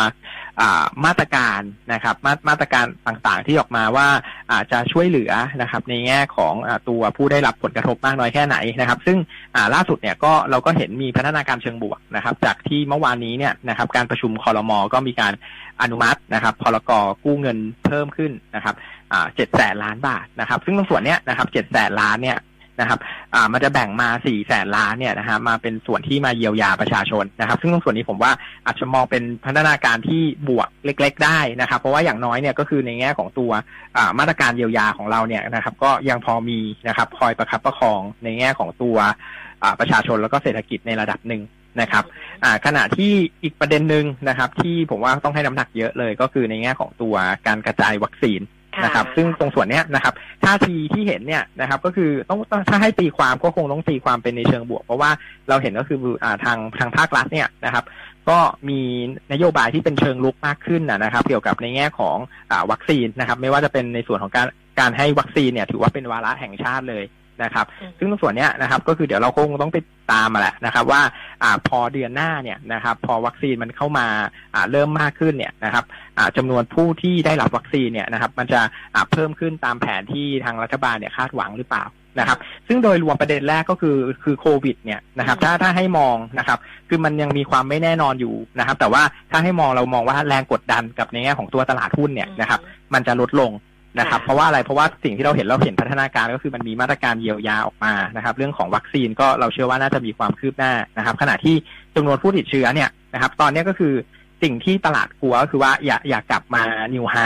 [1.05, 1.61] มาตรการ
[1.93, 4.09] นะครับมามาตรการต่างๆที่ออกมาว่า
[4.51, 5.32] อาจะช่วยเหลือ
[5.62, 9.18] นะครับ ในแง่ของอตัวผู้ได้รับผลกระทบมากน้อยแค่ไหนนะครับ ซึ่ง
[9.74, 15.32] ล่าสุดเนี่ยก็เราก็เห็นมีพัฒนาการเชิงบวกนะครับ จากที่เมื่อวานนี้เนี่ยนะครับการประชุมคอรมอก็มีการ
[15.82, 16.91] อนุมัตินะครับพรก
[17.24, 18.74] กู้เงินเพิ่มขึ้นนะครับ
[19.34, 22.39] เจ็ดแสนล้านบาทนะครับ ซึ่งตรงส่วนเนี้ยนะครับเจ็ดแสนล้านเนี่ย
[22.81, 22.99] นะครับ
[23.35, 28.33] อ่ามันจะแบ่งมาสี่แสนล้านเนี่ยนะฮะมาเป็นส่วนที่มาเยียวยาประชาชนนะครับ ซึ่งตรงส่วนนี้ผมว่า
[28.66, 33.51] อาจจะมองเป็นพัฒนาการที่บวกเล็ก ๆ ได้นะครับ เพราะว่าอย่างน้อยเนี่ยก็คือในแง่ของตัว
[33.97, 36.59] อ่ามาตรการเยียวยาของเราเนี่ยนะครับ ก็ยังพอมี
[36.89, 38.97] นะครับคอยประคับประคองในแง่ของตัว
[39.62, 41.43] อ่าประชาชนแล้วก็เศรษฐกิจในระดับหนึ่ง
[41.81, 42.05] นะครับ
[42.45, 43.12] อ่าขณะที่
[43.43, 47.14] อีกประเด็นหนึ่งนะครับ ที่ผมว่าต้องให้น้ำหนักเยอะเลยก็คือในแง่ของตัว
[47.47, 48.41] การกระจายวัคซีน
[48.85, 50.14] นะครับ ซึ่งตรงส่วนเนี้ยนะครับ
[50.45, 55.11] ท่าทีที่เห็นเนี่ยนะครับ ก็คือต้องต้องถ้าให้ตีความก็คงต้องตีความเป็นในเชิงบวก เพราะว่า
[55.49, 57.85] เราเห็นก็คืออ่าทางทางภาครัฐเนี่ยนะครับ
[58.31, 58.81] ก็มี
[59.33, 62.16] นโยบายที่เป็นเชิงลุกมากขึ้นนะนะครับ เกี่ยวกับในแง่ของ
[62.51, 64.47] อาวัคซีนนะครับ ไม่ว่าจะเป็นในส่วนของการ
[64.81, 67.05] การให้วัคซีนเนี่ย ถือว่าเป็นวาระแห่งชาติเลย
[67.43, 69.79] นะครับอืมซึ่งตรงส่วนเนี้ยนะครับ ก็คือเดี๋ยวเราคงต้องไป
[70.12, 71.01] ตามมาแหละนะครับ ว่า
[71.43, 74.07] อ่าพอเดือนหน้าเนี่ยนะครับพอวัคซีนมันเข้ามา
[74.55, 75.84] อ่าเริ่มมากขึ้นเนี่ยนะครับ
[76.18, 78.61] อ่าจำนวนผู้ที่ได้รับวัคซีนเนี่ยนะครับมันจะ
[78.95, 81.84] อ่าเพิ่มขึ้นตามแผนที่ทางรัฐบาลเนี่ยคาดหวังหรือเปล่า
[82.18, 86.59] นะครับซึ่งโดยรวมประเด็นแรกก็คือคือโควิดเนี่ยนะครับถ้าถ้าให้มองนะครับ
[86.89, 92.61] คือมันยังมีความไม่แน่นอนอยู่นะครับแต่ว่าถ้าให้มองเรามองว่าแรงกดดันกับในแง่ของตัวตลาดหุ้นเนี่ยนะครับ
[92.95, 93.51] มันจะลดลง
[93.99, 101.57] นะครับค่ะเพราะว่าอะไรเพราะว่าสิ่งที่เราเห็นเราเห็นพัฒนาการก็คือมันมีมาตรการเยียวยาออกมานะครับ เรื่องของวัคซีนก็เราเชื่อว่าน่าจะมีความคืบหน้านะครับ ขณะที่
[101.95, 103.95] จำนวนผู้ติดเชื้อเนี่ยนะครับ ตอนนี้ก็คือ
[104.43, 106.63] สิ่งที่ตลาดกลัวก็คือว่าอย่าอย่ากลับมา
[106.95, 107.17] new high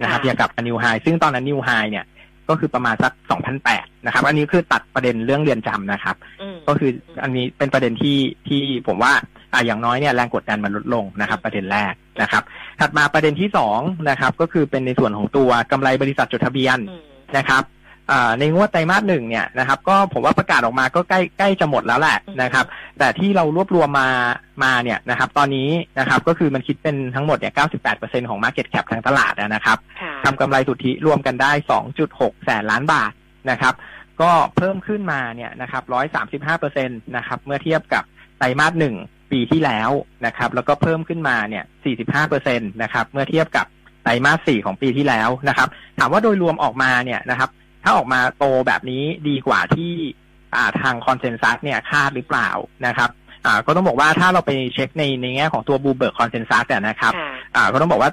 [0.00, 2.04] นะครับค่ะอย่ากลับมา new high ซึ่งตอนนั้น new high เนี่ย
[2.48, 3.12] ก็คือประมาณสัก
[3.58, 6.90] 2,008นะครับ อันนี้คือตัดประเด็นเรื่องเรือนจำนะครับอืมก็คือ
[7.22, 9.12] อันนี้เป็นประเด็นที่ที่ผมว่า
[9.52, 11.92] อะอย่างน้อยเนี่ยแรงกดดันมันลดลงนะครับ ประเด็นแรก
[12.22, 12.42] นะครับ
[12.80, 17.02] ถัดมาประเด็นที่สองนะครับ ก็คือเป็นในส่วนของตัวกำไรบริษัทจดทะเบียนอืม
[17.38, 17.64] นะครับ
[18.12, 22.64] อ่าในงวดไตรมาสหนึ่งเนี่ยนะครับก็ผมว่าประกาศออกมาก็ใกล้ใกล้จะหมดแล้วแหละนะครับ
[22.98, 24.08] แต่ที่เรารวบรวมมา
[24.64, 27.52] มาเนี่ยนะครับ ตอนนี้นะครับก็คือมันคิดเป็นทั้งหมดเนี่ย
[27.90, 31.52] 98%ของ Market Cap ทางตลาดนะครับค่ะทำกำไรสุทธิรวมกันได้
[31.98, 33.12] 2.6 แสนล้านบาท
[33.50, 33.74] นะครับ
[34.20, 35.82] ก็เพิ่มขึ้นมาเนี่ยนะครับ
[36.48, 38.04] 135%นะครับเมื่อเทียบกับ
[38.38, 38.94] ไตรมาสหนึ่ง
[39.32, 39.90] ปีที่แล้ว
[40.26, 41.64] นะครับ แล้วก็เพิ่มขึ้นมาเนี่ย
[42.22, 43.66] 45%นะครับ เมื่อเทียบกับ
[44.02, 45.68] ไตรมาสสี่ของปีที่แล้วนะครับ
[45.98, 47.50] ถามว่าโดยรวมออกมาเนี่ยนะครับ
[47.84, 49.92] ถ้าออกมาโตแบบนี้ดีกว่าที่
[50.54, 52.50] อ่าทาง consensus เนี่ยคาดหรือเปล่า
[52.86, 53.10] นะครับ
[53.46, 58.10] อ่าก็ต้องบอกว่าถ้าเราไปเช็คในในแง่ของตัว Bloomberg consensus เนี่ยนะครับค่ะอ่าก็ต้องบอกว่า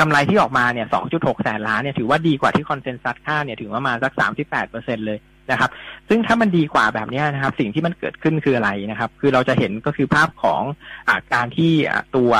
[0.00, 5.18] กำไรที่ออกมาเนี่ย 2.6 แสนล้านเนี่ย ถือว่าดีกว่าที่ consensus คาดเนี่ย ถึงประมาณสัก 38เปอร์เซ็นต์เลย
[5.50, 5.70] นะครับ
[6.08, 10.62] ซึ่งถ้ามันดีกว่าแบบนี้นะครับ สิ่งที่มันเกิดขึ้นคืออะไรนะครับ คือเราจะเห็นก็คือภาพของ
[11.08, 11.72] อาการที่
[12.16, 12.32] ตัว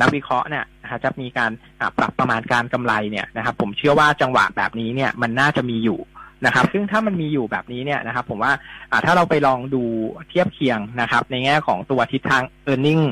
[0.00, 1.50] นักวิเคราะห์เนี่ยนะครับจะมีการ
[1.98, 5.98] ปรับประมาณการกำไรเนี่ยนะครับ ผมเชื่อว่าจังหวะแบบนี้เนี่ยมันน่าจะมีอยู่
[6.46, 8.52] นะครับ ซึ่งถ้ามันมีอยู่แบบนี้เนี่ยนะครับ ผมว่า
[8.90, 9.82] อ่าถ้าเราไปลองดู
[10.28, 13.04] เทียบเคียงนะครับ ในแง่ของตัวทิศทาง e a r n i n g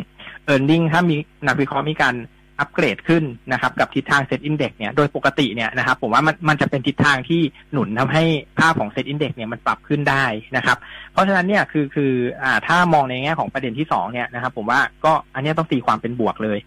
[0.52, 1.16] e a r n i n g ถ้ามี
[1.46, 2.14] นักวิเคราะห์มีการ
[2.60, 7.40] อัปเกรดขึ้นนะครับกับทิศทาง SET Index เนี่ยโดยปกติเนี่ยนะครับผมว่ามันมันจะเป็นทิศทางที่
[7.72, 8.24] หนุนทำให้
[8.58, 10.24] ภาพของ SET Index เนี่ยมันปรับขึ้นได้
[10.56, 10.78] นะครับ
[11.12, 16.58] เพราะฉะนั้นเนี่ยคือคืออ่าถ้ามองในแง่ของประเด็นที่สองเนี่ยนะครับผมว่าก็อันนี้ต้องตีความเป็นบวกเลย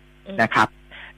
[0.41, 0.67] นะครับ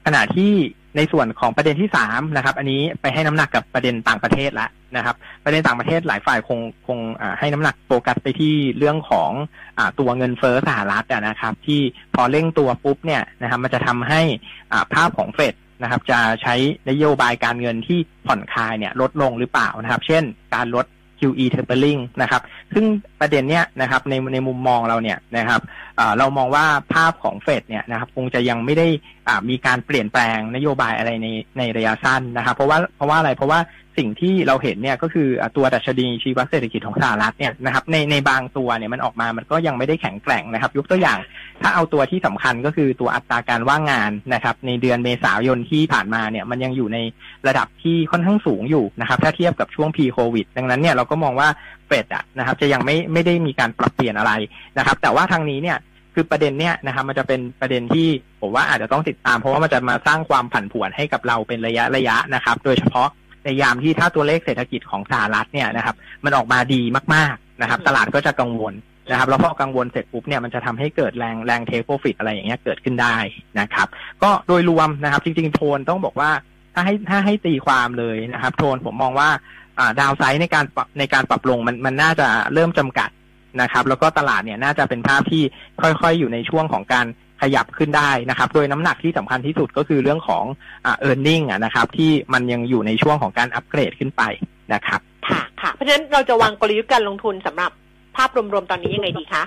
[0.04, 0.52] ขณะที่
[0.96, 6.98] ในส่วนของประเด็นที่สามนะครับ อันนี้ไปให้น้ำหนักกับประเด็นต่างประเทศละนะครับ ประเด็นต่างประเทศหลายฝ่ายคงคง
[7.38, 9.30] ให้น้ำหนักโฟกัสไปที่เรื่องของ
[9.78, 11.80] อตัวเงินเฟ้อสหรัฐนะครับ ที่
[12.14, 14.20] พอเร่งตัวปุ๊บเนี่ยนะครับ มันจะทำให้
[14.94, 16.54] ภาพของเฟดนะครับ จะใช้
[16.90, 20.22] นโยบายการเงินที่ผ่อนคลายเนี่ยลดลงหรือเปล่านะครับ เช่น
[20.54, 20.86] การลด
[21.24, 22.42] QE tapering นะครับ
[22.74, 22.84] ซึ่ง
[23.20, 25.60] ประเด็นเนี้ยนะครับในในมุมมองเราเนี่ยนะครับ
[26.18, 26.64] เรามองว่า
[26.94, 28.86] ภาพของเฟดเนี่ยนะครับคงจะยังไม่ได้
[29.28, 33.60] อ่ามีการเปลี่ยนแปลงนโยบายอะไรในในระยะสั้นนะครับ เพราะว่าเพราะว่าอะไรเพราะว่า
[33.98, 41.18] สิ่งที่เราเห็นเนี่ยก็คือตัวดัชนีชีวเศรษฐกิจของสหรัฐเนี่ยนะครับในในบางตัวเนี่ยมันออกมามันก็ยังไม่ได้แข็งแกร่งนะครับ ยกตัวอย่าง
[41.62, 46.98] ถ้าเอาตัวที่สำคัญก็คือตัวอัตราการว่างงานนะครับในเดือนเมษายนที่ผ่านมาเนี่ยมันยังอยู่ใน
[47.48, 51.48] ระดับที่ค่อนข้างสูงอยู่นะครับถ้าเทียบกับช่วง pre covid ดังนั้นเนี่ยเราก็มองว่า
[51.86, 54.32] เฟดอะนะครับจะยังไม่ไม่ได้มีการปรับเปลี่ยนอะไร
[54.78, 55.78] นะครับ แต่ว่าทางนี้เนี่ย
[56.16, 58.08] คือประเด็นเนี่ยนะครับมันจะเป็นประเด็นที่
[58.40, 63.08] ผมว่าอาจจะต้องติดตาม เพราะว่ามันจะมาสร้างความผันผวนให้กับเราเป็นระยะระยะนะครับ โดยเฉพาะ
[63.44, 66.82] ในยามที่ถ้าตัวเลขเศรษฐกิจของสหรัฐเนี่ยนะครับ มันออกมาดี
[67.14, 68.74] มากๆนะครับ ตลาดก็จะกังวล
[69.10, 73.16] นะครับแล้วพอกังวลเสร็จปุ๊บเนี่ยมันจะทำให้เกิดแรงแรงเทคโปรฟิตอะไรอย่างเงี้ยเกิดขึ้นได้
[73.60, 73.88] นะครับ
[74.22, 76.30] ก็โดยรวมนะครับ จริง ๆ โทนต้องบอกว่า
[76.74, 79.28] ถ้าให้ถ้าให้ตีความเลยนะครับ โทนผมมองว่า
[79.78, 83.10] อ่าดาวไซด์ในการปรับในการปรับลงมันมันน่าจะเริ่มจำกัด
[83.60, 85.42] นะครับ แล้วก็ตลาดเนี่ยน่าจะเป็นภาพที่
[85.80, 87.06] ค่อยๆ อยู่ในช่วงของการ
[87.44, 90.44] ขยับขึ้นได้นะครับ โดยน้ำหนักที่สำคัญที่สุดก็คือเรื่องของ
[90.86, 94.22] อ่า e a r n i n g อะนะครับที่มันยังอยู่ในช่วงของการอัปเกรดขึ้นไป
[94.74, 97.70] นะครับ ค่ะค่ะ เพราะฉะนั้นเราจะวางกลยุทธ์การลงทุนสำหรับ
[98.16, 99.44] ภาพรวมๆตอนนี้ยังไงดีคะ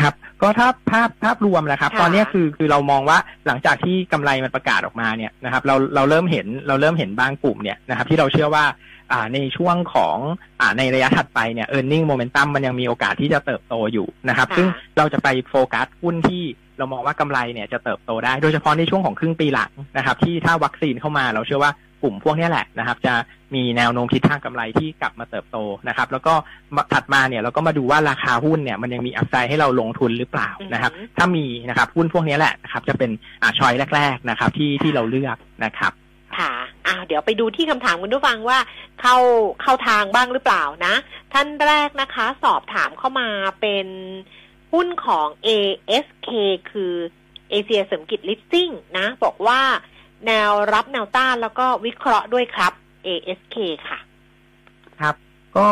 [0.00, 8.99] ครับก็ถ้าภาพภาพรวมนะครับค่ะตอนเนี้ยคือคือเรามองว่าหลังจากที่กำไรมันประกาศออกมาเนี่ยนะครับ เราเราเริ่มเห็นเราเริ่มเห็นบางกลุ่มเนี่ยนะครับ ที่เราเชื่อว่าอ่า
[9.34, 10.16] ในช่วงของ
[10.60, 14.66] อ่าในระยะถัดไปเนี่ย e a r n i n g momentum มันยังมีโอกาสที่จะเติบโตอยู่นะครับค่ะซึ่ง
[14.98, 16.44] เราจะไปโฟกัสหุ้นที่
[16.78, 23.14] เรามองว่ากำไรเนี่ยจะเติบโตได้โดยเฉพาะในช่วงของครึ่งปีหลังนะครับ ที่ถ้าวัคซีนเข้ามาเราเชื่อว่ากลุ่มพวกเนี้ยแหละนะครับ จะ
[23.54, 25.58] มีแนวโน้มทิศทางกำไรที่กลับมาเติบโต
[25.88, 26.34] นะครับ แล้วก็
[26.92, 33.10] ถัดมาเนี่ยเราก็มาดูว่าราคาหุ้นเนี่ยมันยังมีอัพไซด์ให้เราลงทุนหรือเปล่านะครับอือหือถ้ามีนะครับหุ้นพวกนี้แหละนะครับ จะเป็น
[33.42, 35.92] อ่าชอยแรก ๆนะครับ ที่ที่เราเลือกนะครับ
[36.38, 36.52] ค่ะ
[36.86, 38.58] อ้าวเดี๋ยวไปดูที่คำถามคุณผู้ฟังว่า
[39.00, 39.16] เข้า
[39.62, 40.94] เข้าทางบ้างหรือเปล่านะ
[41.32, 43.28] ท่านแรกนะคะ สอบถามเข้ามา
[43.60, 43.86] เป็น
[44.72, 46.28] หุ้นของ ASK
[46.70, 46.94] คือ
[47.50, 49.60] เอเชียเสริมกิจลิสซิ่งนะ บอกว่า
[50.26, 52.72] แนวรับแนวต้านแล้วก็วิเคราะห์ด้วยครับ
[53.06, 53.56] ASK
[53.88, 53.98] ค่ะ
[55.00, 55.14] ครับ
[55.56, 55.68] ก็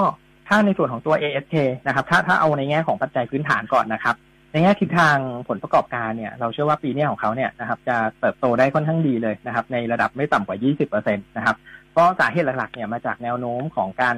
[0.49, 1.57] ถ้าในส่วนของตัว ASK
[1.87, 4.17] นะครับ ถ้าถ้าเอาในแง่ของปัจจัยพื้นฐานก่อนนะครับ
[4.53, 5.17] ในแง่ทิศทาง
[5.49, 11.57] ผลประกอบการเนี่ยเราเชื่อว่าปีนี้ของเขาเนี่ยนะครับจะเติบโตได้ค่อนข้างดีเลยนะครับ ในระดับไม่ต่ำกว่า 20%นะครับ
[11.97, 14.17] ก็สาเหตุหลักๆเนี่ยมาจากแนวโน้มของการ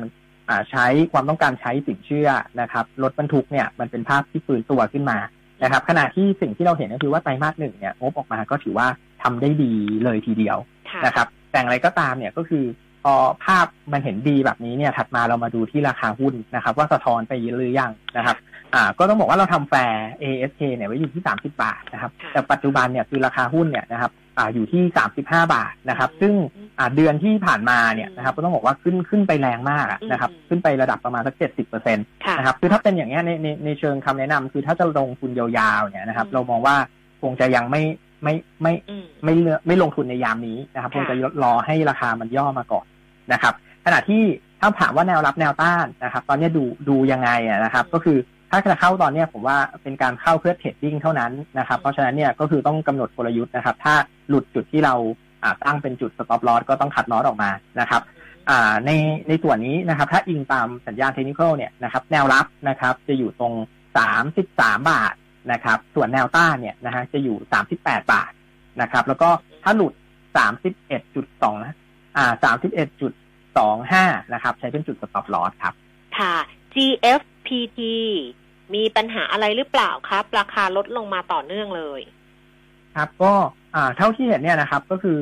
[0.70, 2.28] ใช้ความต้องการใช้สินเชื่อ
[2.60, 5.18] นะครับรถบรรทุกเนี่ยมันเป็นภาพที่ฟื้นตัวขึ้นมา
[5.62, 8.86] นะครับขณะที่สิ่งที่เราเห็นก็คือว่าไตรมาสหนึ่งเนี่ยงบออกมาก็ถือว่า
[9.22, 9.72] ทำได้ดี
[10.04, 10.56] เลยทีเดียว
[11.06, 12.64] นะครับ แต่อย่างไรก็ตามเนี่ยก็คือ
[13.02, 13.14] พอ
[13.44, 18.36] ภาพมันเห็นดีแบบนี้เนี่ยถัดมาเรามาดูที่ราคาหุ้นนะครับ ว่าสะท้อนไปหรือยังนะครับ
[18.74, 25.22] อ่าก็ต้องบอกว่าเราทำแฟร์ ASK เนี่ยไว้อยู่ที่ 30 บาทนะครับ ค่ะ แต่ปัจจุบันเนี่ยคือราคาหุ้นเนี่ยนะครับอ่าอยู่ที่ 35
[25.54, 26.32] บาทนะครับ ซึ่ง
[26.78, 36.76] อ่าเดือนที่ผ่านมาเนี่ยนะครับก็ต้องบอกว่าขึ้นขึ้นไปแรงมากอะนะครับอืมขึ้นไประดับประมาณสัก 70เปอร์เซ็นต์ค่ะ นะครับคือถ้าเป็นอย่างเงี้ยในในในเชิงคำแนะนำคือถ้าจะลงทุนยาวๆเนี่ยนะครับ อืม เรามองว่า
[37.22, 37.82] คงจะยังไม่
[38.22, 42.86] ไม่ไม่อืม ไม่เลือกไม่ลงทุนในยามนี้นะครับคค่ะงจะรอให้ราคามันย่อมาก่อน
[43.32, 43.54] นะครับ
[43.84, 44.22] ขณะที่
[44.60, 48.18] ถ้าถามว่าแนวรับแนวต้านนะครับ ตอนนี้ดูดูยังไงอะนะครับ ก็คือ
[48.50, 53.94] ถ้าจะเข้าตอนเนี้ยผมว่าเป็นการเข้าเพื่อ trading เท่านั้นนะครับ เพราะฉะนั้นเนี่ยก็คือต้องกำหนดกลยุทธ์นะครับ ถ้า
[54.28, 54.94] หลุดจุดที่เรา
[55.42, 58.02] อ่าตั้งเป็นจุด stop loss ก็ต้อง cut loss ออกมานะครับ
[58.50, 58.90] อ่าใน
[59.28, 63.54] ในส่วนนี้นะครับ ถ้าอิงตามสัญญาณเทคนิคเนี่ยนะครับ แนวรับนะครับ จะอยู่ตรง
[64.20, 65.14] 33 บาท
[65.52, 67.36] นะครับ ส่วนแนวต้านเนี่ยนะฮะจะอยู่
[67.74, 68.32] 38 บาท
[68.80, 69.28] นะครับ แล้วก็
[69.64, 69.92] ถ้าหลุด
[70.78, 71.74] 31.2นะ
[72.16, 72.32] อ่า
[73.52, 75.74] 31.25นะครับ ใช้เป็นจุดสต็อปลอสครับ
[76.18, 76.34] ค่ะ
[76.74, 77.80] GFPT
[78.74, 82.00] มีปัญหาอะไรหรือเปล่าครับ ราคาลดลงมาต่อเนื่องเลย
[82.96, 83.32] ครับ ก็
[83.74, 85.18] อ่าเท่าที่เห็นเนี่ยนะครับ ก็คือ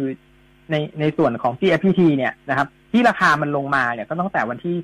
[0.70, 4.74] ในในส่วนของ GFPT เนี่ยนะครับ ที่ราคามันลงมาเนี่ยก็ตั้งแต่วันที่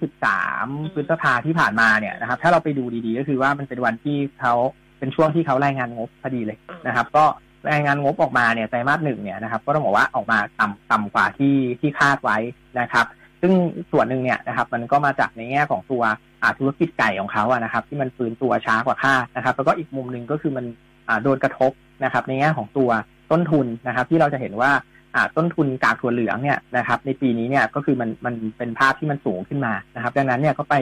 [0.44, 4.54] 13 พฤษภาที่ผ่านมาเนี่ยนะครับ ถ้าเราไปดูดีๆ ก็คือว่ามันเป็นวันที่เขา
[4.98, 7.24] เป็นช่วงที่เขารายงานงบพอดีเลยนะครับ ก็
[7.72, 12.38] รายงานงบออกมาเนี่ยไตรมาสหนึ่งเนี่ยนะครับ ก็ต้องบอกว่าออกมาต่ำต่ำกว่าที่ที่คาดไว้
[12.80, 13.06] นะครับ
[13.46, 13.56] ซึ่ง
[13.92, 16.02] ส่วนหนึ่งเนี่ยนะครับ มันก็มาจากในแง่ของตัว
[16.42, 20.64] อ่าธุรกิจไก่ของเขาอะนะครับ ที่มันฟื้นตัวช้ากว่าคาดนะครับ แล้วก็อีกมุมหนึ่งก็คือมัน
[21.08, 21.72] อ่าโดนกระทบ
[22.04, 22.90] นะครับ ในแง่ของตัว
[23.30, 24.70] ต้นทุนนะครับ ที่เราจะเห็นว่า
[25.14, 30.74] อ่าต้นทุนกากถั่วเหลืองเนี่ยนะครับ ในปีนี้เนี่ยก็คือมันมันเป็นภาพที่มันสูงขึ้นมานะครับ ดังนั้นเนี่ยก็ไป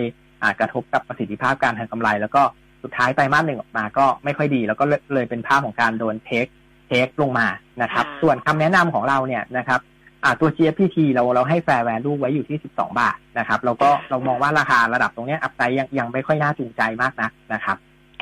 [0.42, 2.42] อ่ากระทบกับประสิทธิภาพการทำกำไร แล้วก็
[2.82, 6.46] สุดท้ายไตรมาสหนึ่งออกมาก็ไม่ค่อยดี แล้วก็เลยเลยเป็นภาพของการโดนเทค
[6.88, 7.46] เทคลงมา
[7.82, 9.80] นะครับค่ะส่วนคำแนะนำของเราเนี่ยนะครับ
[10.24, 17.76] อ่าตัว GFPT เราเราให้ fair value ไว้อยู่ที่ 12 บาทนะครับแล้วก็เรามองว่าราคาระดับตรงเนี้ยอัพไซด์ยังยังไม่ค่อยน่าจูงใจมากนักนะครับ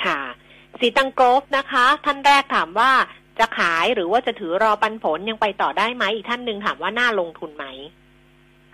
[0.05, 0.21] ค่ะ
[0.81, 2.91] สีตังโกรฟนะคะ ท่านแรกถามว่า
[3.39, 7.65] จะขายหรือว่าจะถือรอปันผลยังไปต่อได้ไหมอีกท่านหนึ่งถามว่าน่าลงทุนไหม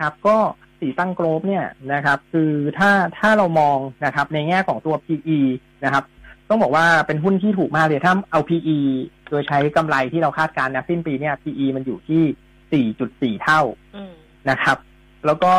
[0.00, 0.36] ครับก็
[0.80, 5.38] สีตั้งโกลบเนี่ยนะครับ คือถ้าถ้าเรามองนะครับในแง่ของตัว PE
[5.84, 6.04] นะครับ
[6.48, 8.78] ต้องบอกว่าเป็นหุ้นที่ถูกมากเลยถ้าเอา PE
[9.28, 12.22] โดยใช้กำไรที่เราคาดการณ์นะสิ้นปีเนี่ย PE มันอยู่ที่
[12.72, 13.60] 4.4 เท่า
[13.96, 14.12] อืม
[14.50, 14.78] นะครับ
[15.26, 15.52] แล้วก็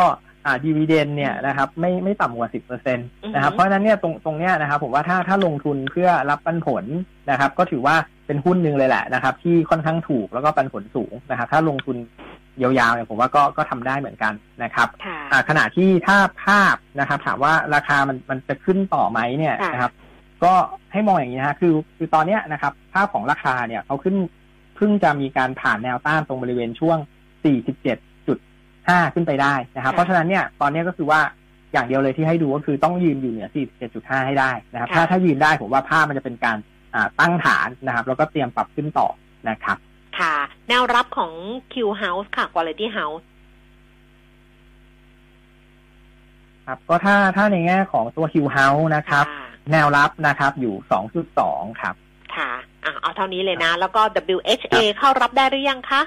[0.45, 6.85] อ่าดีวเดนเนี่ยนะครับไม่ไม่ต่ำกว่า 10%เอือฮึนะครับ เพราะฉะนั้นเนี่ยตรงตรงเนี้ยนะครับ ผมว่าถ้าถ้าลงทุนเพื่อรับปันผล
[7.31, 7.95] นะครับ ก็ถือว่า
[8.27, 11.97] เป็นหุ้นหนึ่งเลยแหละนะครับ ที่ค่อนข้างถูกแล้วก็ปันผลสูงนะครับ ถ้าลงทุน
[12.61, 14.33] ยาวๆเนี่ยผมว่าก็ก็ทำได้เหมือนกัน
[14.63, 19.91] นะครับค่ะอ่าขณะที่ถ้าภาพนะครับ ถามว่าราคามันมันจะขึ้นต่อไหมเนี่ยค่ะนะครับ
[20.43, 20.53] ก็
[20.93, 24.15] ให้มองอย่างนี้นะฮะคือคือตอนเนี้ยนะครับ ภาพของราคาเนี่ยเขาขึ้น
[24.77, 26.97] เพิ่งจะมีการผ่านแนวต้านตรงบริเวณช่วง
[27.85, 31.21] 47.5 ขึ้นไปได้นะครับค่ะเพราะฉะนั้นเนี่ยตอนเนี้ยก็คือว่า
[31.73, 33.49] อย่างเดียวเลยที่ให้ดูก็คือต้องยืนอยู่เหนือ
[33.87, 36.57] 47.5 ให้ได้นะครับ ถ้าถ้ายืนได้ผมว่าภาพมันจะเป็นการ
[36.95, 39.07] อ่าตั้งฐานนะครับ แล้วก็เตรียมปรับขึ้นต่อ
[39.49, 39.77] นะครับ
[40.19, 40.35] ค่ะ
[40.67, 41.31] แนวรับของ
[41.73, 43.23] Q House ค่ะ Quality House
[46.65, 50.75] ครับก็ถ้าถ้าในแง่ของตัว Q House นะครับค่ะแนวรับนะครับอยู่
[51.27, 51.95] 2.2 ครับ
[52.35, 52.51] ค่ะ
[52.87, 54.01] อะเอาเท่านี้เลยนะ แล้วก็
[54.35, 56.01] WHA เข้ารับได้หรือยังคะ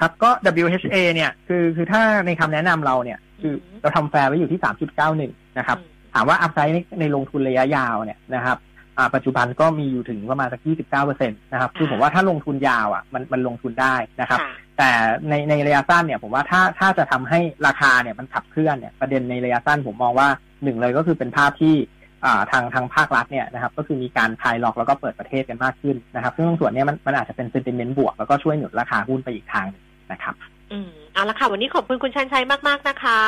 [0.00, 0.30] ครับก็
[0.62, 4.60] WHA เนี่ย คือคือถ้าในคำแนะนำเราเนี่ย คืออมเราทำแฟร์ไว้อยู่ที่
[5.08, 5.78] 3.91นะครับ
[6.14, 8.56] ถามว่าอัพไซด์ในในลงทุนระยะยาวเนี่ยนะครับ
[8.98, 10.60] อ่าปัจจุบันก็มีอยู่ถึงประมาณสัก
[10.96, 14.90] 29%นะครับ คือผมว่าถ้าลงทุนยาวอะมันมันลงทุนได้นะครับค่ะแต่
[15.28, 20.28] ในในระยะสั้นเนี่ย ผมว่าถ้าถ้าจะทำให้ราคาเนี่ยมันขับเคลื่อนเนี่ยประเด็นในระยะสั้นผมมองว่า
[20.62, 22.01] หนึ่งเลยก็คือเป็นภาพที่อ่า
[22.50, 30.34] ทางทางภาครัฐเนี่ยนะครับก็คือมีการคลายล็อกแล้วก็เปิดประเทศกันมากขึ้นนะครับซึ่งตรงส่วนเนี้ยมันมันอาจจะเป็นเซนติเมนต์บวกแล้วก็ช่วยหนุนราคาหุ้นไปอีกทางหนึ่งนะครับ
[30.72, 33.20] อืมเอาละค่ะ วันนี้ขอบคุณคุณชันชัยมาก ๆ นะคะ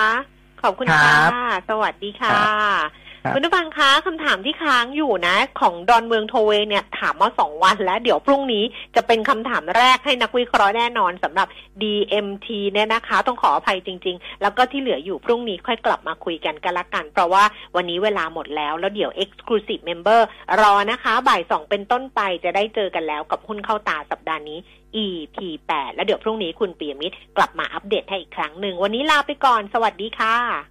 [0.62, 1.30] ขอบคุณครัค่ะบ
[1.70, 2.40] สวัสดีค่ะ
[3.32, 8.64] คุณผู้ฟังคะคำถามที่ค้างอยู่นะ ของดอนเมืองโทเวเนี่ยถามมาสองวันแล้ว เดี๋ยวพรุ่งนี้
[8.96, 11.48] จะเป็นคำถามแรกให้นักวิเคราะห์แน่นอนสำหรับ
[11.82, 17.44] DMT เนี่ยนะคะ ต้องขออภัยจริง ๆ แล้วก็ที่เหลืออยู่พรุ่งนี้ค่อยกลับมาคุยกันกันละกัน เพราะว่า
[17.76, 20.20] วันนี้เวลาหมดแล้วแล้วเดี๋ยว Exclusive Member
[20.60, 24.58] รอนะคะ บ่ายสองเป็นต้นไปจะได้เจอกันแล้วกับหุ้นเข้าตาสัปดาห์นี้
[25.04, 25.36] EP
[25.70, 30.64] 8แล้วเดี๋ยวพรุ่งนี้คุณปียมิตรกลับมาอัปเดตให้อีกครั้งหนึ่งวันนี้ลาไปก่อน สวัสดีค่ะ